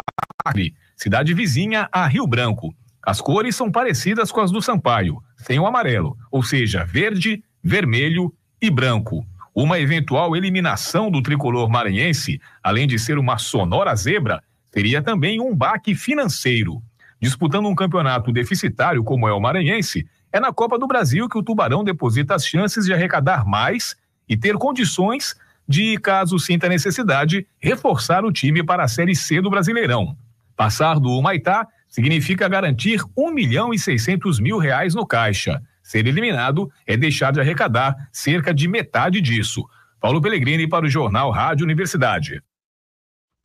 [0.46, 2.74] Alegre, cidade vizinha a Rio Branco.
[3.04, 8.34] As cores são parecidas com as do Sampaio, sem o amarelo, ou seja, verde, vermelho
[8.62, 9.26] e branco.
[9.54, 14.42] Uma eventual eliminação do tricolor maranhense, além de ser uma sonora zebra,
[14.72, 16.82] teria também um baque financeiro.
[17.20, 21.44] Disputando um campeonato deficitário como é o maranhense, é na Copa do Brasil que o
[21.44, 23.96] Tubarão deposita as chances de arrecadar mais
[24.30, 25.36] e ter condições
[25.68, 30.16] de, caso sinta necessidade, reforçar o time para a Série C do Brasileirão.
[30.56, 35.62] Passar do Humaitá significa garantir um milhão e seiscentos mil reais no caixa.
[35.88, 39.64] Ser eliminado é deixar de arrecadar cerca de metade disso.
[40.02, 42.44] Paulo Pellegrini para o Jornal Rádio Universidade.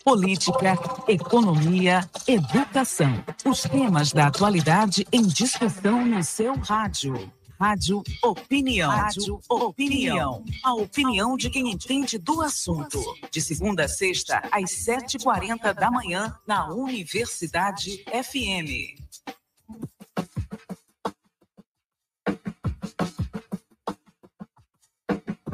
[0.05, 0.76] Política,
[1.07, 3.22] economia, educação.
[3.45, 7.30] Os temas da atualidade em discussão no seu rádio.
[7.61, 8.90] Rádio Opinião.
[8.90, 10.45] Rádio Opinião.
[10.64, 13.01] A opinião de quem entende do assunto.
[13.30, 19.01] De segunda a sexta, às 7h40 da manhã, na Universidade FM.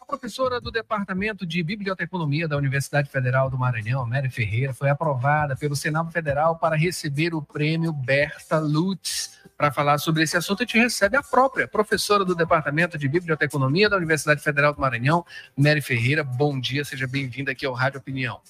[0.00, 5.54] A professora do Departamento de Biblioteconomia da Universidade Federal do Maranhão, Mary Ferreira, foi aprovada
[5.56, 9.38] pelo Senado Federal para receber o prêmio Berta Lutz.
[9.56, 13.90] Para falar sobre esse assunto, a gente recebe a própria professora do Departamento de Biblioteconomia
[13.90, 15.24] da Universidade Federal do Maranhão,
[15.56, 16.24] Mary Ferreira.
[16.24, 18.40] Bom dia, seja bem-vinda aqui ao Rádio Opinião.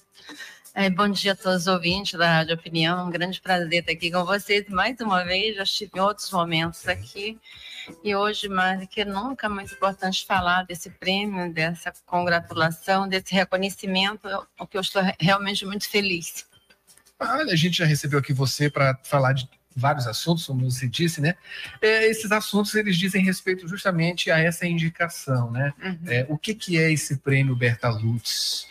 [0.72, 3.06] É, bom dia a todos os ouvintes da Rádio Opinião.
[3.06, 5.56] Um grande prazer estar aqui com vocês mais uma vez.
[5.56, 7.38] Já estive em outros momentos aqui.
[8.04, 13.34] E hoje, mais do que nunca, é mais importante falar desse prêmio, dessa congratulação, desse
[13.34, 16.46] reconhecimento, o que eu estou realmente muito feliz.
[17.18, 21.20] Olha, a gente já recebeu aqui você para falar de vários assuntos, como você disse,
[21.20, 21.34] né?
[21.82, 25.74] É, esses assuntos eles dizem respeito justamente a essa indicação, né?
[25.82, 25.98] Uhum.
[26.06, 28.68] É, o que, que é esse prêmio Berta Lutz?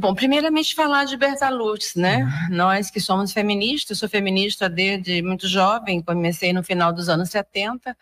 [0.00, 2.18] Bom, primeiramente falar de Berta Lutz, né?
[2.18, 2.56] Uhum.
[2.56, 7.96] Nós que somos feministas, sou feminista desde muito jovem, comecei no final dos anos 70,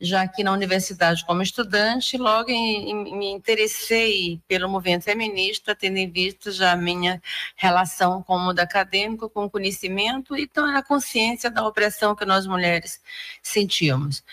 [0.00, 5.98] já aqui na universidade como estudante, logo em, em, me interessei pelo movimento feminista, tendo
[5.98, 7.20] em vista já a minha
[7.56, 12.24] relação com o mundo acadêmico, com o conhecimento, e então a consciência da opressão que
[12.24, 13.02] nós mulheres
[13.42, 14.24] sentíamos.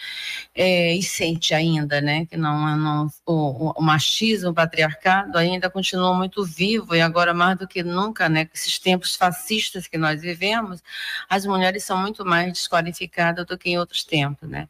[0.55, 2.25] É, e sente ainda, né?
[2.25, 7.67] Que não, não o, o machismo, o patriarcado ainda continua muito vivo agora mais do
[7.67, 10.81] que nunca, né, com esses tempos fascistas que nós vivemos,
[11.29, 14.67] as mulheres são muito mais desqualificadas do que em outros tempos, né?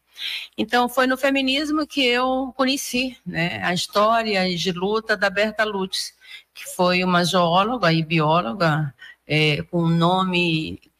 [0.57, 6.13] Então foi no feminismo que eu conheci, né, a história de luta da Berta Lutz,
[6.53, 8.93] que foi uma geóloga e bióloga
[9.27, 10.90] é, com nome é,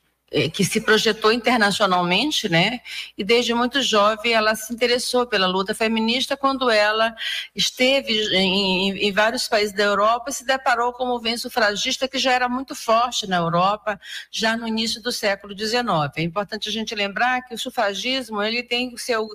[0.54, 2.80] que se projetou internacionalmente, né?
[3.18, 7.14] E desde muito jovem ela se interessou pela luta feminista quando ela
[7.54, 12.18] esteve em, em vários países da Europa e se deparou com o movimento sufragista que
[12.18, 14.00] já era muito forte na Europa
[14.32, 15.84] já no início do século XIX.
[16.16, 19.28] É importante a gente lembrar que o sufragismo ele tem o seu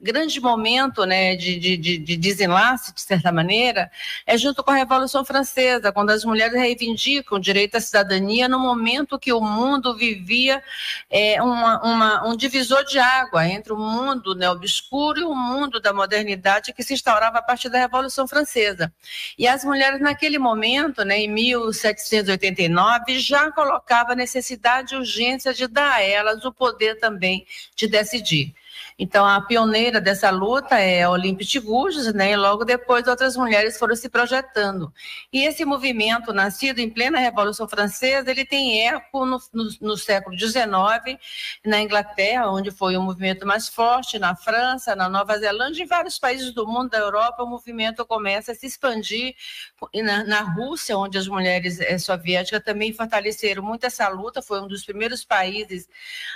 [0.00, 3.90] grande momento, né, de, de, de desenlace de certa maneira,
[4.26, 8.58] é junto com a Revolução Francesa, quando as mulheres reivindicam o direito à cidadania no
[8.58, 10.62] momento que o mundo vivia havia
[11.10, 15.80] é, uma, uma, um divisor de água entre o mundo né, obscuro e o mundo
[15.80, 18.92] da modernidade que se instaurava a partir da Revolução Francesa.
[19.36, 25.66] E as mulheres, naquele momento, né, em 1789, já colocavam a necessidade e urgência de
[25.66, 28.54] dar a elas o poder também de decidir.
[29.00, 32.32] Então, a pioneira dessa luta é a Olímpia Tiguges, né?
[32.32, 34.92] E logo depois outras mulheres foram se projetando.
[35.32, 40.36] E esse movimento, nascido em plena Revolução Francesa, ele tem eco no, no, no século
[40.36, 40.66] XIX,
[41.64, 46.18] na Inglaterra, onde foi o movimento mais forte, na França, na Nova Zelândia, em vários
[46.18, 49.36] países do mundo, da Europa, o movimento começa a se expandir.
[49.94, 54.66] Na, na Rússia, onde as mulheres é, soviéticas também fortaleceram muito essa luta, foi um
[54.66, 55.88] dos primeiros países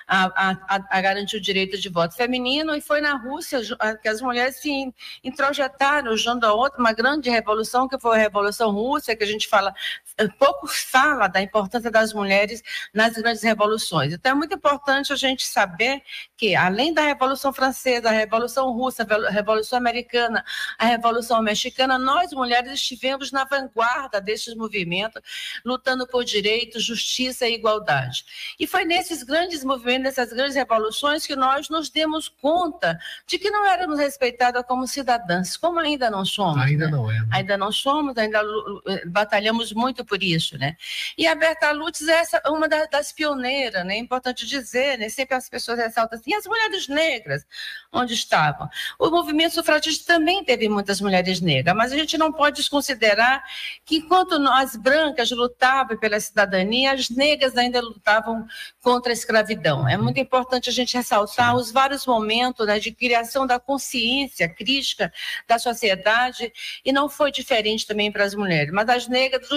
[0.06, 3.60] a, a, a garantir o direito de voto feminino feminino, e foi na Rússia
[4.00, 4.92] que as mulheres se
[5.24, 9.48] introjetaram junto a outra, uma grande revolução, que foi a Revolução Russa, que a gente
[9.48, 9.74] fala,
[10.18, 14.12] eh, pouco fala da importância das mulheres nas grandes revoluções.
[14.12, 16.02] Então é muito importante a gente saber
[16.36, 20.44] que, além da Revolução Francesa, a Revolução Russa, a Revolução Americana,
[20.78, 25.22] a Revolução Mexicana, nós mulheres estivemos na vanguarda desses movimentos,
[25.64, 28.24] lutando por direitos, justiça e igualdade.
[28.58, 33.48] E foi nesses grandes movimentos, nessas grandes revoluções, que nós nos demos conta de que
[33.50, 36.60] não éramos respeitadas como cidadãs, como ainda não somos.
[36.60, 36.90] Ainda né?
[36.90, 37.20] não é.
[37.20, 37.28] Né?
[37.30, 38.42] Ainda não somos, ainda
[38.88, 40.76] eh, batalhamos muito por isso, né?
[41.16, 43.94] E a Berta Lutz é essa, uma das, das pioneiras, né?
[43.94, 45.08] É importante dizer, né?
[45.08, 47.46] Sempre as pessoas ressaltam assim, e as mulheres negras,
[47.92, 48.68] onde estavam?
[48.98, 53.44] O movimento sufragista também teve muitas mulheres negras, mas a gente não pode desconsiderar
[53.84, 58.44] que enquanto nós brancas lutavam pela cidadania, as negras ainda lutavam
[58.82, 59.88] contra a escravidão.
[59.88, 61.56] É muito importante a gente ressaltar Sim.
[61.56, 65.12] os vários momentos momento né, de criação da consciência crítica
[65.46, 66.52] da sociedade,
[66.84, 68.72] e não foi diferente também para as mulheres.
[68.72, 69.48] Mas as negras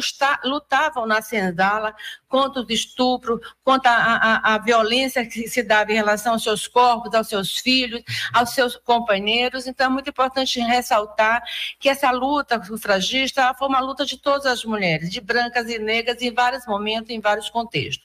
[0.44, 1.96] lutavam na senzala
[2.28, 6.68] contra o estupro, contra a, a, a, violência que se dava em relação aos seus
[6.68, 8.04] corpos, aos seus filhos,
[8.34, 9.68] aos seus companheiros.
[9.68, 11.42] Então, é muito importante ressaltar
[11.80, 16.22] que essa luta sufragista foi uma luta de todas as mulheres, de brancas e negras,
[16.22, 18.05] em vários momentos, em vários contextos.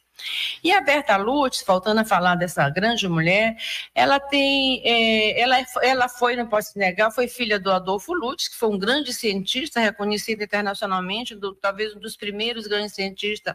[0.63, 3.57] E a Berta Lutz, faltando a falar dessa grande mulher,
[3.95, 8.49] ela tem, é, ela, é, ela foi, não posso negar, foi filha do Adolfo Lutz,
[8.49, 13.55] que foi um grande cientista reconhecido internacionalmente, do, talvez um dos primeiros grandes cientistas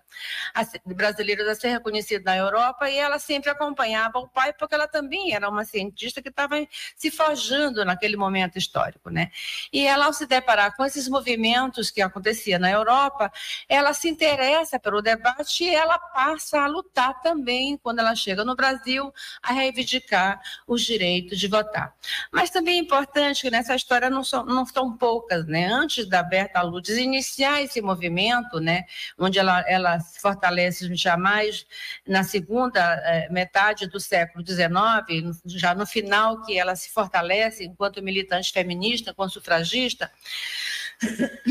[0.85, 5.33] brasileiros a ser reconhecido na Europa, e ela sempre acompanhava o pai, porque ela também
[5.33, 6.55] era uma cientista que estava
[6.95, 9.31] se forjando naquele momento histórico, né?
[9.71, 13.31] E ela, ao se deparar com esses movimentos que aconteciam na Europa,
[13.67, 18.45] ela se interessa pelo debate e ela passa começar a lutar também, quando ela chega
[18.45, 21.93] no Brasil, a reivindicar os direitos de votar.
[22.31, 25.65] Mas também é importante que nessa história não são, não são poucas, né?
[25.65, 28.85] Antes da Berta Lutz iniciar esse movimento, né?
[29.17, 31.65] Onde ela, ela se fortalece já mais
[32.07, 38.01] na segunda eh, metade do século XIX, já no final que ela se fortalece enquanto
[38.01, 40.09] militante feminista, enquanto sufragista,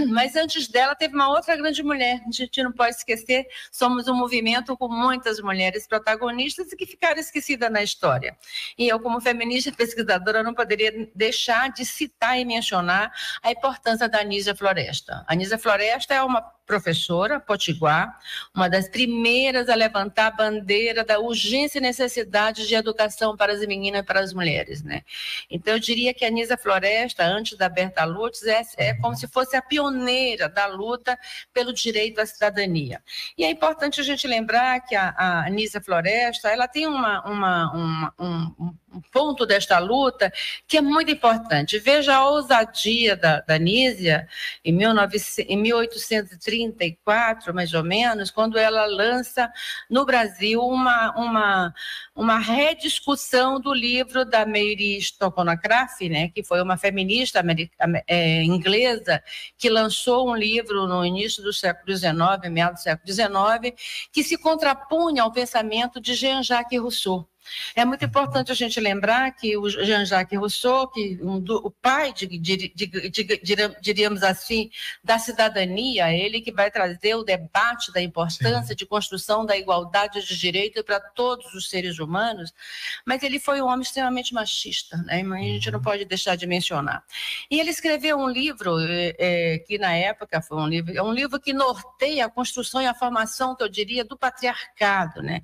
[0.09, 4.14] mas antes dela teve uma outra grande mulher, a gente não pode esquecer, somos um
[4.14, 8.36] movimento com muitas mulheres protagonistas e que ficaram esquecidas na história.
[8.78, 14.20] E eu, como feminista pesquisadora, não poderia deixar de citar e mencionar a importância da
[14.20, 15.24] Anísia Floresta.
[15.26, 18.19] A Anísia Floresta é uma professora potiguar,
[18.55, 23.61] uma das primeiras a levantar a bandeira da urgência e necessidade de educação para as
[23.67, 25.03] meninas e para as mulheres, né?
[25.51, 29.29] Então eu diria que a Nisa Floresta, antes da Berta Lutz, é, é como se
[29.29, 31.19] fosse a pioneira da luta
[31.53, 33.03] pelo direito à cidadania.
[33.37, 37.73] E é importante a gente lembrar que a, a Anísia Floresta, ela tem uma, uma,
[37.73, 40.33] uma um, um ponto desta luta
[40.67, 41.79] que é muito importante.
[41.79, 43.59] Veja a ousadia da, da
[44.65, 45.57] em, 19, em
[46.55, 49.51] 1834, mais ou menos, quando ela lança
[49.91, 51.75] no Brasil uma, uma,
[52.15, 57.43] uma rediscussão do livro da Mary Stockonacraft, né, que foi uma feminista
[58.07, 59.23] é, inglesa
[59.57, 62.15] que lançou um livro no início do século XIX,
[62.51, 67.29] meados do século XIX, que se contrapunha ao pensamento de Jean-Jacques Rousseau.
[67.74, 72.12] É muito importante a gente lembrar que o Jean-Jacques Rousseau, que um do, o pai,
[72.12, 74.70] de, de, de, diríamos assim,
[75.03, 78.74] da cidadania, ele que vai trazer o debate da importância Sim.
[78.74, 82.53] de construção da igualdade de direito para todos os seres humanos,
[83.05, 85.22] mas ele foi um homem extremamente machista, né?
[85.22, 85.84] a gente não uhum.
[85.84, 87.03] pode deixar de mencionar.
[87.51, 91.12] E ele escreveu um livro é, é, que na época foi um livro, é um
[91.12, 95.42] livro que norteia a construção e a formação, que eu diria, do patriarcado, né?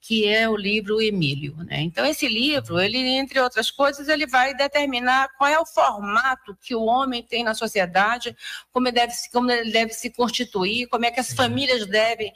[0.00, 1.41] que é o livro Emílio.
[1.50, 1.82] Né?
[1.82, 6.74] Então, esse livro, ele, entre outras coisas, ele vai determinar qual é o formato que
[6.74, 8.36] o homem tem na sociedade,
[8.72, 12.32] como ele deve, como ele deve se constituir, como é que as famílias devem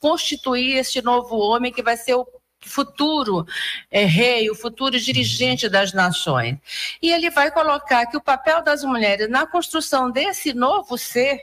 [0.00, 2.26] constituir esse novo homem que vai ser o
[2.60, 3.46] futuro
[3.90, 6.58] é, rei, o futuro dirigente das nações.
[7.00, 11.40] E ele vai colocar que o papel das mulheres na construção desse novo ser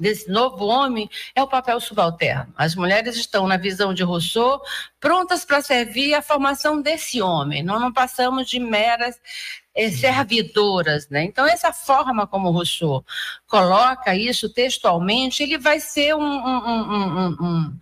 [0.00, 2.52] desse novo homem é o papel subalterno.
[2.56, 4.60] As mulheres estão, na visão de Rousseau,
[4.98, 7.62] prontas para servir a formação desse homem.
[7.62, 9.20] Nós não passamos de meras
[9.74, 11.22] é, servidoras, né?
[11.24, 13.04] Então essa forma como Rousseau
[13.46, 17.78] coloca isso textualmente, ele vai ser um, um, um, um,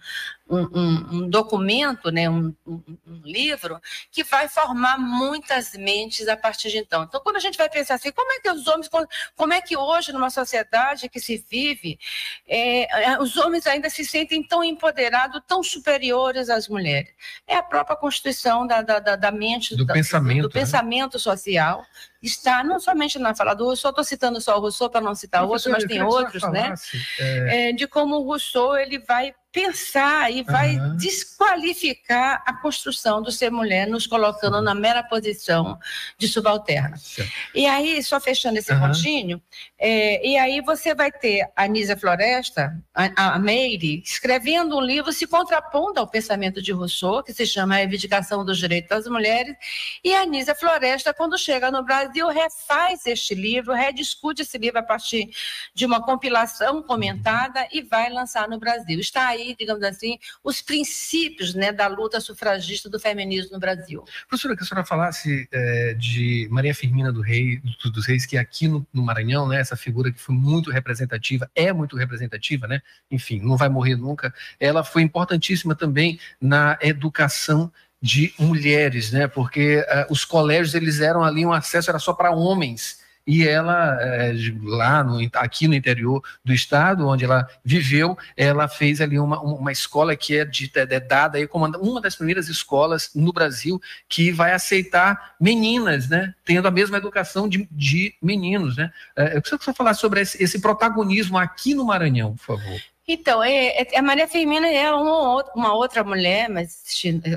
[0.48, 3.80] um, documento, né, um, um, livro,
[4.10, 7.02] que vai formar muitas mentes a partir de então.
[7.02, 8.88] Então, quando a gente vai pensar assim, como é que os homens,
[9.36, 11.98] como é que hoje, numa sociedade que se vive,
[12.46, 17.12] é, é, os homens ainda se sentem tão empoderados, tão superiores às mulheres?
[17.46, 20.60] É a própria constituição da, da, da mente, do, da, pensamento, do, do né?
[20.60, 21.84] pensamento social,
[22.22, 25.44] está não somente na fala do Rousseau, estou citando só o Rousseau para não citar
[25.44, 26.74] outros, mas tem outros, né?
[27.18, 27.68] É...
[27.68, 30.96] É, de como o Rousseau ele vai pensar e vai uhum.
[30.96, 35.76] desqualificar a construção do ser mulher, nos colocando na mera posição
[36.16, 36.96] de subalterna.
[36.96, 37.32] Certo.
[37.52, 38.80] E aí, só fechando esse uhum.
[38.80, 39.42] pontinho,
[39.76, 45.12] é, e aí você vai ter a Nízia Floresta, a, a Meire, escrevendo um livro
[45.12, 49.56] se contrapondo ao pensamento de Rousseau, que se chama A Reivindicação dos Direitos das Mulheres,
[50.04, 54.82] e a Nízia Floresta, quando chega no Brasil, refaz este livro, rediscute esse livro a
[54.82, 55.30] partir
[55.74, 59.00] de uma compilação comentada e vai lançar no Brasil.
[59.00, 64.04] Está aí, digamos assim, os princípios né, da luta sufragista do feminismo no Brasil.
[64.28, 68.36] Professora, que a senhora falasse é, de Maria Firmina do Rei, do, dos Reis, que
[68.36, 72.66] é aqui no, no Maranhão, né, essa figura que foi muito representativa, é muito representativa,
[72.66, 72.80] né?
[73.10, 74.32] Enfim, não vai morrer nunca.
[74.58, 79.26] Ela foi importantíssima também na educação de mulheres, né?
[79.26, 83.98] Porque uh, os colégios eles eram ali um acesso era só para homens e ela
[84.00, 89.38] é, lá no, aqui no interior do estado onde ela viveu ela fez ali uma,
[89.38, 93.78] uma escola que é, de, é dada aí como uma das primeiras escolas no Brasil
[94.08, 98.90] que vai aceitar meninas né tendo a mesma educação de, de meninos né.
[99.14, 102.80] É, eu preciso que você falasse sobre esse, esse protagonismo aqui no Maranhão por favor
[103.10, 106.82] então, é, é, a Maria Firmina é uma, uma, outra mulher, mas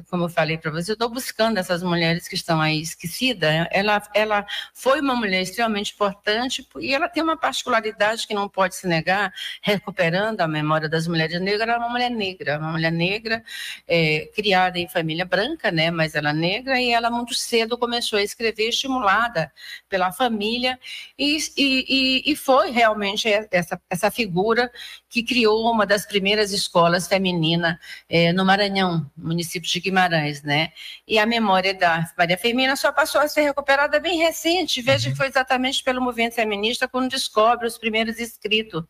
[0.10, 3.50] como eu falei para você, eu estou buscando essas mulheres que estão aí esquecidas.
[3.72, 8.76] Ela, ela foi uma mulher extremamente importante e ela tem uma particularidade que não pode
[8.76, 11.62] se negar, recuperando a memória das mulheres negras.
[11.62, 13.42] Ela é uma mulher negra, uma mulher negra
[13.88, 15.90] é, criada em família branca, né?
[15.90, 19.50] Mas ela é negra e ela muito cedo começou a escrever, estimulada
[19.88, 20.78] pela família
[21.18, 24.70] e, e, e foi realmente essa, essa figura
[25.12, 27.76] que criou uma das primeiras escolas femininas
[28.08, 30.72] é, no Maranhão, município de Guimarães, né?
[31.06, 35.12] E a memória da Maria Firmina só passou a ser recuperada bem recente, veja uhum.
[35.12, 38.84] que foi exatamente pelo movimento feminista quando descobre os primeiros escritos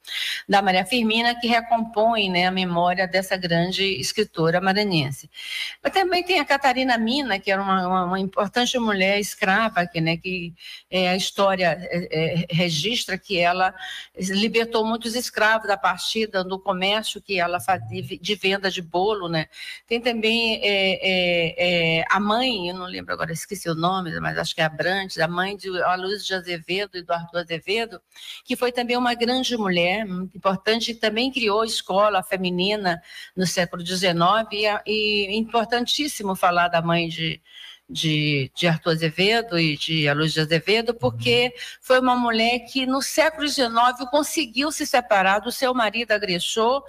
[0.48, 5.28] da Maria Firmina que recompõem né, a memória dessa grande escritora maranhense.
[5.84, 10.00] Mas também tem a Catarina Mina, que era uma, uma, uma importante mulher escrava, que,
[10.00, 10.54] né, que
[10.92, 13.74] é, a história é, é, registra que ela
[14.16, 15.78] libertou muitos escravos a
[16.12, 19.48] partir do comércio que ela fazia de venda de bolo, né?
[19.88, 24.38] Tem também é, é, é, a mãe, eu não lembro agora, esqueci o nome, mas
[24.38, 28.02] acho que é a Brandes, a mãe de a Luz de Azevedo, Eduardo Azevedo,
[28.44, 33.02] que foi também uma grande mulher, muito importante, e também criou escola feminina
[33.36, 34.12] no século XIX,
[34.52, 37.42] e, e importantíssimo falar da mãe de
[37.92, 43.48] de, de Arthur Azevedo e de Aloysio Azevedo, porque foi uma mulher que no século
[43.48, 43.72] XIX
[44.10, 46.84] conseguiu se separar do seu marido agressor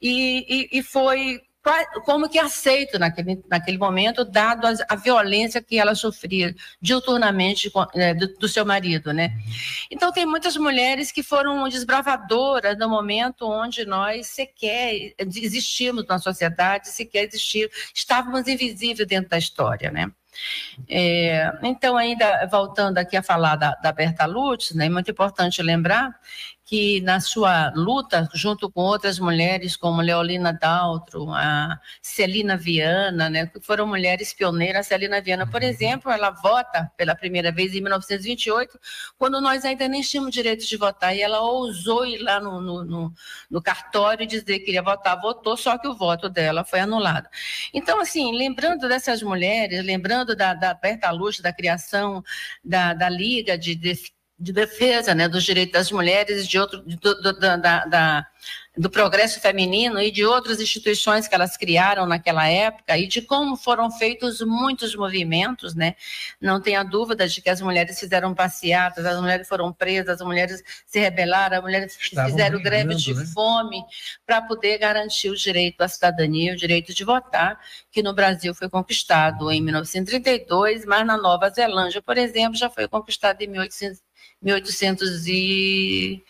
[0.00, 1.40] e, e, e foi
[2.04, 8.14] como que aceito naquele, naquele momento, dado a, a violência que ela sofria diuturnamente é,
[8.14, 9.32] do, do, seu marido, né?
[9.90, 16.88] Então tem muitas mulheres que foram desbravadoras no momento onde nós sequer existimos na sociedade,
[16.88, 20.08] sequer existimos, estávamos invisíveis dentro da história, né?
[20.88, 25.62] É, então, ainda voltando aqui a falar da, da Berta Lutz, né, é muito importante
[25.62, 26.14] lembrar
[26.66, 33.46] que na sua luta, junto com outras mulheres, como Leolina Daltro, a Celina Viana, né,
[33.46, 35.68] que foram mulheres pioneiras, a Celina Viana, por uhum.
[35.68, 38.80] exemplo, ela vota pela primeira vez em 1928,
[39.16, 42.84] quando nós ainda nem tínhamos direito de votar, e ela ousou ir lá no, no,
[42.84, 43.14] no,
[43.48, 47.28] no cartório e dizer que queria votar, votou, só que o voto dela foi anulado.
[47.72, 52.24] Então, assim, lembrando dessas mulheres, lembrando da, da Berta Luz, da criação
[52.64, 57.22] da, da Liga de, de de defesa né, dos direitos das mulheres, de outro, do,
[57.22, 58.26] do, da, da,
[58.76, 63.56] do progresso feminino e de outras instituições que elas criaram naquela época e de como
[63.56, 65.96] foram feitos muitos movimentos, né?
[66.38, 70.62] Não tenha dúvida de que as mulheres fizeram passeatas, as mulheres foram presas, as mulheres
[70.84, 73.24] se rebelaram, as mulheres Estavam fizeram greve de né?
[73.32, 73.82] fome
[74.26, 77.58] para poder garantir o direito à cidadania, o direito de votar,
[77.90, 82.86] que no Brasil foi conquistado em 1932, mas na Nova Zelândia, por exemplo, já foi
[82.86, 84.05] conquistado em 1800
[84.42, 86.22] 1800 e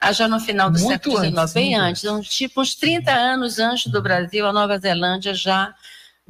[0.00, 3.90] ah, já no final do século XIX, bem antes, então, tipo uns 30 anos antes
[3.92, 5.74] do Brasil, a Nova Zelândia já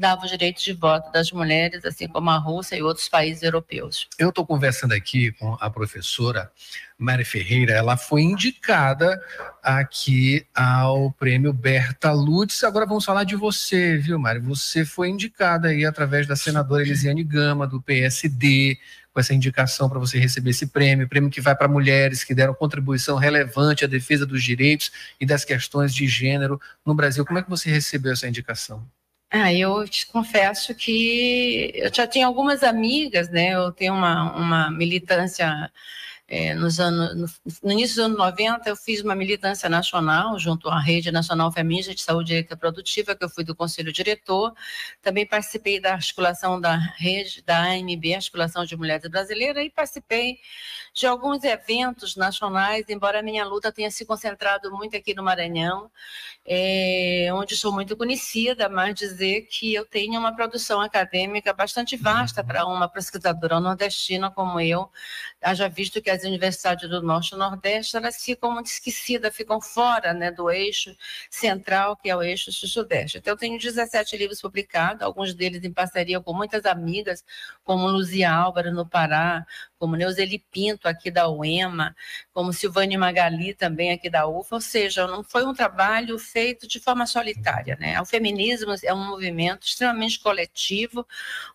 [0.00, 4.08] dava o direito de voto das mulheres, assim como a Rússia e outros países europeus.
[4.18, 6.50] Eu estou conversando aqui com a professora
[6.98, 9.20] Mari Ferreira, ela foi indicada
[9.62, 12.64] aqui ao prêmio Berta Lutz.
[12.64, 14.40] Agora vamos falar de você, viu, Mari?
[14.40, 18.78] Você foi indicada aí através da senadora Elisiane Gama, do PSD,
[19.12, 22.54] com essa indicação para você receber esse prêmio, prêmio que vai para mulheres que deram
[22.54, 27.24] contribuição relevante à defesa dos direitos e das questões de gênero no Brasil.
[27.24, 28.86] Como é que você recebeu essa indicação?
[29.32, 33.54] Ah, eu te confesso que eu já tinha algumas amigas, né?
[33.54, 35.70] Eu tenho uma, uma militância
[36.32, 37.26] é, nos anos, no,
[37.64, 41.92] no, início dos anos 90, eu fiz uma militância nacional junto à Rede Nacional Feminista
[41.92, 44.54] de Saúde e Produtiva, que eu fui do Conselho Diretor.
[45.02, 50.38] Também participei da articulação da rede, da AMB, Articulação de Mulheres Brasileiras, e participei
[50.94, 55.90] de alguns eventos nacionais, embora a minha luta tenha se concentrado muito aqui no Maranhão,
[56.46, 62.44] é, onde sou muito conhecida, mas dizer que eu tenho uma produção acadêmica bastante vasta
[62.44, 64.88] para uma pesquisadora nordestina como eu,
[65.42, 70.12] haja visto que as universidades do Norte e Nordeste elas ficam muito esquecidas, ficam fora
[70.12, 70.94] né, do eixo
[71.30, 73.18] central, que é o eixo Sul-Sudeste.
[73.18, 77.24] Então, eu tenho 17 livros publicados, alguns deles em parceria com muitas amigas,
[77.64, 79.46] como Luzia Álvaro, no Pará,
[79.78, 81.96] como Neuzeli Pinto, aqui da UEMA,
[82.34, 86.78] como Silvane Magali, também aqui da UFA, ou seja, não foi um trabalho feito de
[86.78, 87.76] forma solitária.
[87.80, 87.98] Né?
[87.98, 91.06] O feminismo é um movimento extremamente coletivo,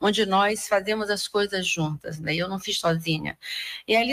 [0.01, 2.33] onde nós fazemos as coisas juntas, né?
[2.33, 3.37] eu não fiz sozinha.
[3.87, 4.03] E a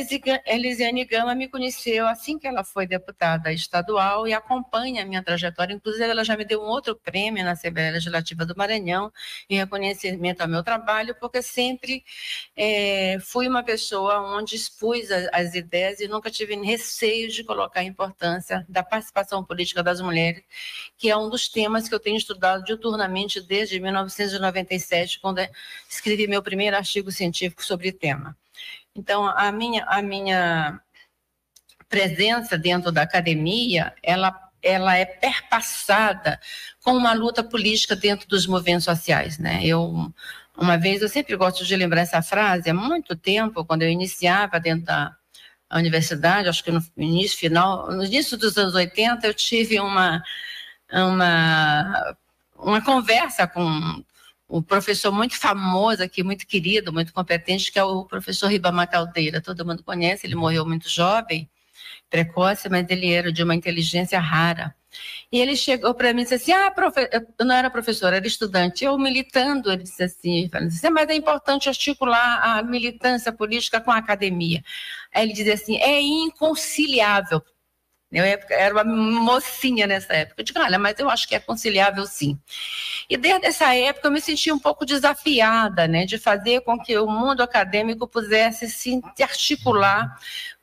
[0.47, 5.75] Elisiane Gama me conheceu assim que ela foi deputada estadual e acompanha a minha trajetória,
[5.75, 9.13] inclusive ela já me deu um outro prêmio na Assembleia Legislativa do Maranhão,
[9.49, 12.05] em reconhecimento ao meu trabalho, porque sempre
[12.57, 17.81] é, fui uma pessoa onde expus as, as ideias e nunca tive receio de colocar
[17.81, 20.43] a importância da participação política das mulheres,
[20.97, 25.41] que é um dos temas que eu tenho estudado diuturnamente desde 1997, quando
[25.89, 28.37] escrevi meu primeiro artigo científico sobre o tema.
[28.95, 30.81] Então, a minha, a minha
[31.89, 36.41] presença dentro da academia, ela ela é perpassada
[36.85, 39.61] com uma luta política dentro dos movimentos sociais, né?
[39.65, 40.13] Eu
[40.57, 44.61] uma vez, eu sempre gosto de lembrar essa frase, há muito tempo, quando eu iniciava
[44.61, 45.17] dentro da
[45.73, 50.23] universidade, acho que no início, final, no início dos anos 80, eu tive uma,
[50.93, 52.17] uma,
[52.59, 54.05] uma conversa com
[54.53, 59.41] um professor muito famoso aqui, muito querido, muito competente, que é o professor Ribamar Caldeira.
[59.41, 61.49] Todo mundo conhece, ele morreu muito jovem,
[62.11, 64.75] precoce, mas ele era de uma inteligência rara.
[65.33, 67.09] E ele chegou para mim e disse assim: Ah, profe...
[67.39, 68.85] eu não era professora, era estudante.
[68.85, 73.97] Eu militando, ele disse assim, assim: Mas é importante articular a militância política com a
[73.97, 74.63] academia.
[75.15, 77.43] Aí ele dizia assim: É inconciliável.
[78.13, 80.43] Eu era uma mocinha nessa época.
[80.43, 82.39] Eu digo, olha, mas eu acho que é conciliável sim.
[83.09, 86.97] E desde essa época eu me senti um pouco desafiada, né, de fazer com que
[86.99, 90.15] o mundo acadêmico pudesse se articular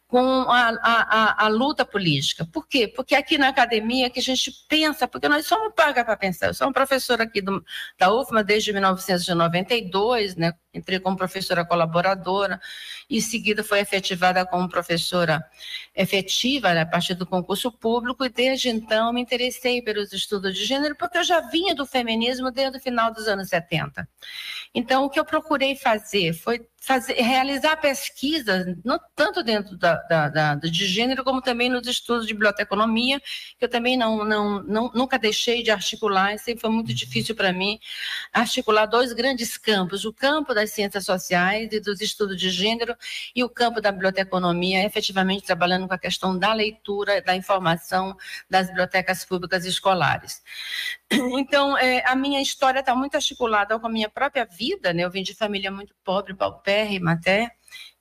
[0.09, 2.43] com a, a, a, luta política.
[2.51, 2.87] Por quê?
[2.87, 6.47] Porque aqui na academia que a gente pensa, porque nós somos pagas para pensar.
[6.47, 7.63] Eu sou uma professora aqui do,
[7.95, 10.53] da UFMA desde 1992, né?
[10.73, 12.59] entrei como professora colaboradora,
[13.09, 15.43] em seguida foi efetivada como professora
[15.95, 20.65] efetiva né, a partir do concurso público, e desde então me interessei pelos estudos de
[20.65, 24.07] gênero, porque eu já vinha do feminismo desde o final dos anos 70.
[24.73, 30.29] Então, o que eu procurei fazer foi fazer, realizar pesquisas, não tanto dentro da, da,
[30.29, 33.19] da, de gênero, como também nos estudos de biblioteconomia,
[33.57, 37.51] que eu também não, não, não nunca deixei de articular, sempre foi muito difícil para
[37.51, 37.79] mim
[38.33, 42.95] articular dois grandes campos, o campo das ciências sociais e dos estudos de gênero
[43.35, 48.15] e o campo da biblioteconomia, efetivamente trabalhando com a questão da leitura, da informação
[48.49, 50.41] das bibliotecas públicas escolares.
[51.11, 55.03] Então, é, a minha história está muito articulada com a minha própria vida, né?
[55.03, 56.33] Eu vim de família muito pobre,
[56.69, 57.51] paupérrima até,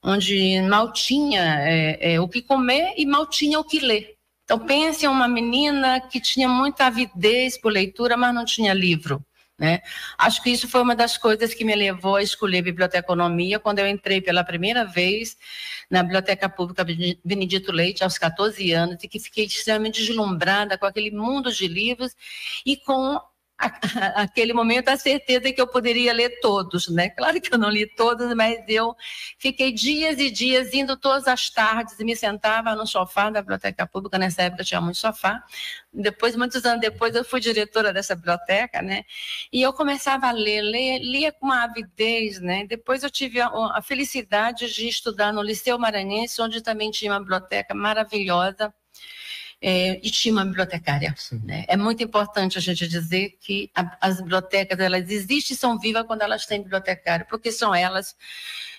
[0.03, 4.15] onde mal tinha é, é, o que comer e mal tinha o que ler.
[4.45, 9.23] Então, pense em uma menina que tinha muita avidez por leitura, mas não tinha livro.
[9.59, 9.81] Né?
[10.17, 13.89] Acho que isso foi uma das coisas que me levou a escolher biblioteconomia quando eu
[13.89, 15.37] entrei pela primeira vez
[15.91, 16.87] na Biblioteca Pública
[17.25, 22.15] Benedito Leite aos 14 anos e que fiquei extremamente deslumbrada com aquele mundo de livros
[22.65, 23.21] e com
[23.59, 27.11] aquele momento a certeza que eu poderia ler todos, né?
[27.19, 28.95] Claro que eu não li todos, mas eu
[29.39, 33.87] fiquei dias e dias indo todas as tardes e me sentava no sofá da biblioteca
[33.87, 35.43] pública, nessa época tinha muito sofá.
[35.93, 39.05] Depois, muitos anos depois, eu fui diretora dessa biblioteca, né?
[39.53, 42.65] E eu começava a ler, ler lia com uma avidez, né?
[42.67, 47.21] Depois eu tive a, a felicidade de estudar no Liceu Maranhense, onde também tinha uma
[47.21, 48.73] biblioteca maravilhosa,
[49.61, 51.15] é, e tinha uma bibliotecária.
[51.45, 51.65] Né?
[51.69, 56.05] É muito importante a gente dizer que a, as bibliotecas elas existem e são vivas
[56.07, 58.17] quando elas têm bibliotecário, porque são elas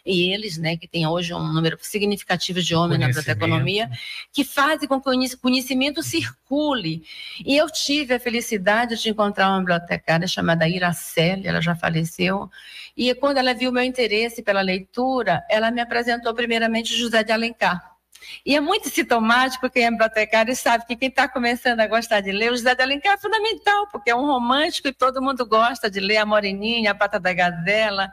[0.06, 3.90] e eles, né, que tem hoje um número significativo de homens na biblioteconomia,
[4.32, 7.04] que fazem com que o conhecimento circule.
[7.46, 12.50] E eu tive a felicidade de encontrar uma bibliotecária chamada Iraceli, ela já faleceu,
[12.96, 17.99] e quando ela viu meu interesse pela leitura, ela me apresentou primeiramente José de Alencar.
[18.46, 22.32] E é muito sintomático, quem é bibliotecário sabe que quem está começando a gostar de
[22.32, 25.90] ler, o José de Alencar é fundamental, porque é um romântico e todo mundo gosta
[25.90, 28.12] de ler a Moreninha, a Pata da Gazela,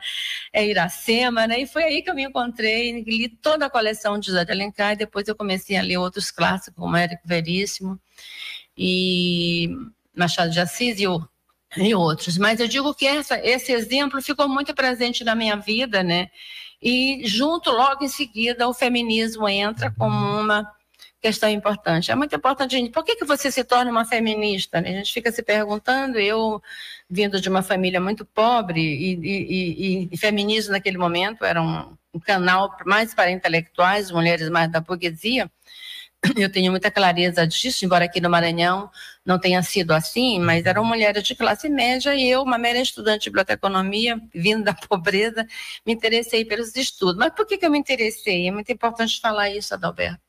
[0.53, 1.61] é Iracema, né?
[1.61, 4.93] E foi aí que eu me encontrei, li toda a coleção de José de Alencar,
[4.93, 8.01] e depois eu comecei a ler outros clássicos, como Érico Veríssimo
[8.77, 9.71] e
[10.15, 11.27] Machado de Assis e o
[11.77, 12.39] e outros.
[12.39, 16.31] Mas eu digo que essa, esse exemplo ficou muito presente na minha vida, né?
[16.81, 20.71] E junto, logo em seguida, o feminismo entra como uma
[21.21, 22.11] questão importante.
[22.11, 24.79] É muito importante, gente, por que, que você se torna uma feminista?
[24.79, 26.63] A gente fica se perguntando, eu,
[27.09, 31.97] vindo de uma família muito pobre, e, e, e, e feminismo naquele momento era um,
[32.15, 35.51] um canal mais para intelectuais, mulheres mais da burguesia,
[36.37, 38.91] eu tenho muita clareza disso, embora aqui no Maranhão
[39.25, 43.25] não tenha sido assim, mas eram mulheres de classe média e eu, uma mera estudante
[43.25, 45.47] de biblioteconomia, vindo da pobreza,
[45.85, 47.17] me interessei pelos estudos.
[47.17, 48.49] Mas por que, que eu me interessei?
[48.49, 50.21] É muito importante falar isso, Adalberto.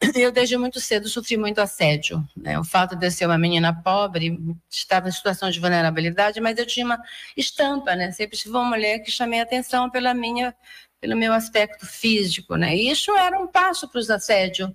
[0.14, 2.24] Eu, desde muito cedo, sofri muito assédio.
[2.36, 2.58] Né?
[2.58, 4.38] O fato de eu ser uma menina pobre,
[4.70, 7.00] estava em situação de vulnerabilidade, mas eu tinha uma
[7.36, 8.10] estampa, né?
[8.12, 10.54] Sempre tive uma mulher que chamei atenção pela minha,
[11.00, 12.76] pelo meu aspecto físico, né?
[12.76, 14.70] E isso era um passo para os assédios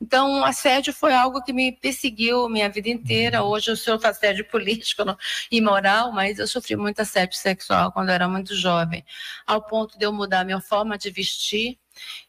[0.00, 3.42] então, assédio foi algo que me perseguiu minha vida inteira.
[3.42, 3.50] Uhum.
[3.50, 5.02] Hoje eu sofro assédio político
[5.50, 9.04] e moral, mas eu sofri muito assédio sexual quando eu era muito jovem,
[9.46, 11.78] ao ponto de eu mudar minha forma de vestir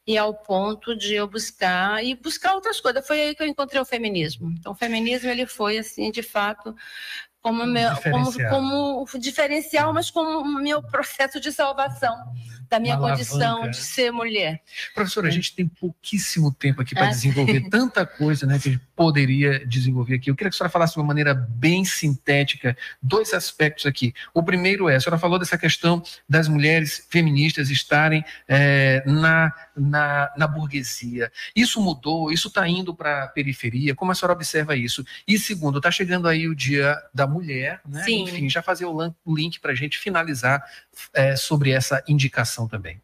[0.05, 3.05] e ao ponto de eu buscar e buscar outras coisas.
[3.05, 4.51] Foi aí que eu encontrei o feminismo.
[4.59, 6.75] Então, o feminismo ele foi assim, de fato,
[7.41, 8.49] como meu, diferencial.
[8.49, 12.15] Como, como diferencial, mas como meu processo de salvação
[12.69, 14.61] da minha condição de ser mulher.
[14.93, 17.09] Professora, a gente tem pouquíssimo tempo aqui para é.
[17.09, 20.29] desenvolver tanta coisa né, que a gente poderia desenvolver aqui.
[20.29, 24.13] Eu queria que a senhora falasse de uma maneira bem sintética dois aspectos aqui.
[24.33, 30.31] O primeiro é, a senhora falou dessa questão das mulheres feministas estarem é, na, na,
[30.37, 31.31] na burguesia.
[31.55, 32.31] Isso mudou?
[32.31, 33.95] Isso está indo para a periferia?
[33.95, 35.03] Como a senhora observa isso?
[35.27, 38.03] E segundo, está chegando aí o Dia da Mulher, né?
[38.03, 38.23] Sim.
[38.23, 40.63] Enfim, já fazer o link para a gente finalizar
[41.13, 43.01] é, sobre essa indicação também.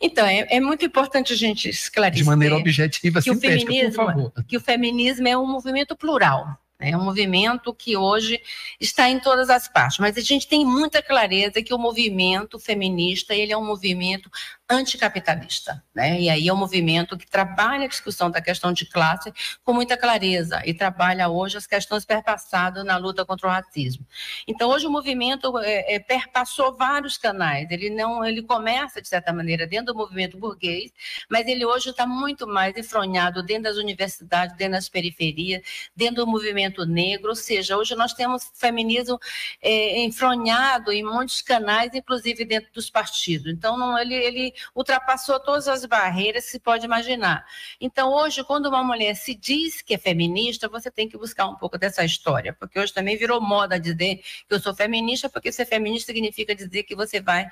[0.00, 2.22] Então, é, é, muito importante a gente esclarecer.
[2.22, 4.32] De maneira objetiva, que sintética, o feminismo, por favor.
[4.46, 6.58] Que o feminismo é um movimento plural.
[6.78, 6.90] Né?
[6.90, 8.40] É um movimento que hoje
[8.78, 13.34] está em todas as partes, mas a gente tem muita clareza que o movimento feminista
[13.34, 14.30] ele é um movimento
[14.68, 16.20] anticapitalista, né?
[16.20, 19.96] E aí é um movimento que trabalha a discussão da questão de classe com muita
[19.96, 24.04] clareza e trabalha hoje as questões perpassadas na luta contra o racismo.
[24.46, 27.70] Então hoje o movimento é, é, perpassou vários canais.
[27.70, 30.90] Ele não, ele começa de certa maneira dentro do movimento burguês,
[31.30, 35.62] mas ele hoje está muito mais enfronhado dentro das universidades, dentro das periferias,
[35.94, 37.28] dentro do movimento negro.
[37.28, 39.18] Ou seja, hoje nós temos feminismo
[39.62, 43.52] é, enfronhado em muitos canais, inclusive dentro dos partidos.
[43.52, 47.44] Então não, ele, ele ultrapassou todas as barreiras que se pode imaginar.
[47.80, 51.56] Então, hoje, quando uma mulher se diz que é feminista, você tem que buscar um
[51.56, 54.16] pouco dessa história, porque hoje também virou moda dizer
[54.48, 57.46] que eu sou feminista, porque ser feminista significa dizer que você vai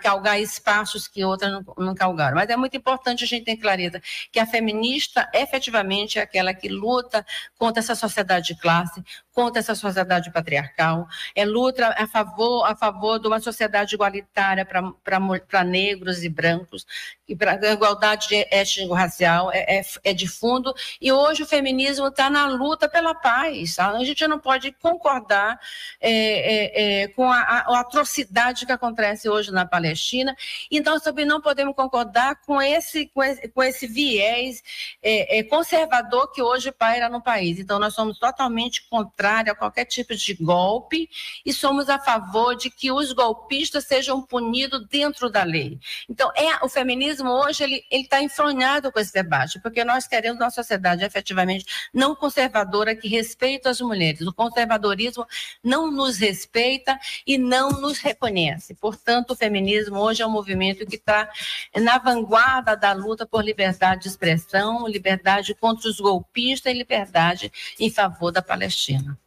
[0.00, 2.36] calgar espaços que outras não, não calgaram.
[2.36, 4.00] Mas é muito importante a gente ter clareza
[4.32, 7.24] que a feminista efetivamente é aquela que luta
[7.58, 9.02] contra essa sociedade de classe,
[9.32, 15.64] contra essa sociedade patriarcal, é luta a favor, a favor de uma sociedade igualitária para
[15.64, 16.86] negros e brancos,
[17.28, 22.28] e para a igualdade étnico-racial é, é, é, de fundo, e hoje o feminismo está
[22.28, 23.76] na luta pela paz.
[23.76, 23.90] Tá?
[23.90, 25.58] A gente não pode concordar
[26.00, 30.36] é, é, é com a, a, atrocidade que acontece hoje na Palestina,
[30.70, 34.62] então também não podemos concordar com esse, com esse, com esse viés
[35.02, 37.58] é, conservador que hoje paira no país.
[37.58, 41.08] Então nós somos totalmente contrários a qualquer tipo de golpe
[41.44, 45.78] e somos a favor de que os golpistas sejam punidos dentro da lei.
[46.08, 50.40] Então é o feminismo feminismo hoje ele está enfronhado com esse debate, porque nós queremos
[50.40, 54.22] uma sociedade efetivamente não conservadora que respeita as mulheres.
[54.22, 55.26] O conservadorismo
[55.62, 58.74] não nos respeita e não nos reconhece.
[58.74, 59.49] Portanto, o feminismo
[59.92, 61.28] hoje é um movimento que está
[61.76, 67.90] na vanguarda da luta por liberdade de expressão, liberdade contra os golpistas e liberdade em
[67.90, 69.18] favor da Palestina.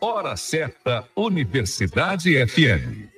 [0.00, 3.08] Hora certa, Universidade FM.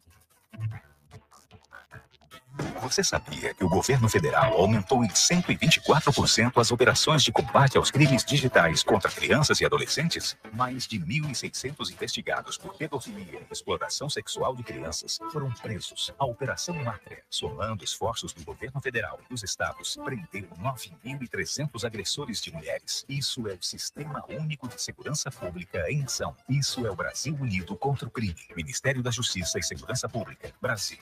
[2.80, 8.24] Você sabia que o governo federal aumentou em 124% as operações de combate aos crimes
[8.24, 10.36] digitais contra crianças e adolescentes?
[10.52, 16.12] Mais de 1.600 investigados por pedofilia e exploração sexual de crianças foram presos.
[16.18, 22.52] A Operação Mátria, somando esforços do governo federal e dos estados, prendeu 9.300 agressores de
[22.52, 23.04] mulheres.
[23.08, 26.34] Isso é o Sistema Único de Segurança Pública em ação.
[26.48, 28.36] Isso é o Brasil unido contra o crime.
[28.56, 30.52] Ministério da Justiça e Segurança Pública.
[30.60, 30.98] Brasil.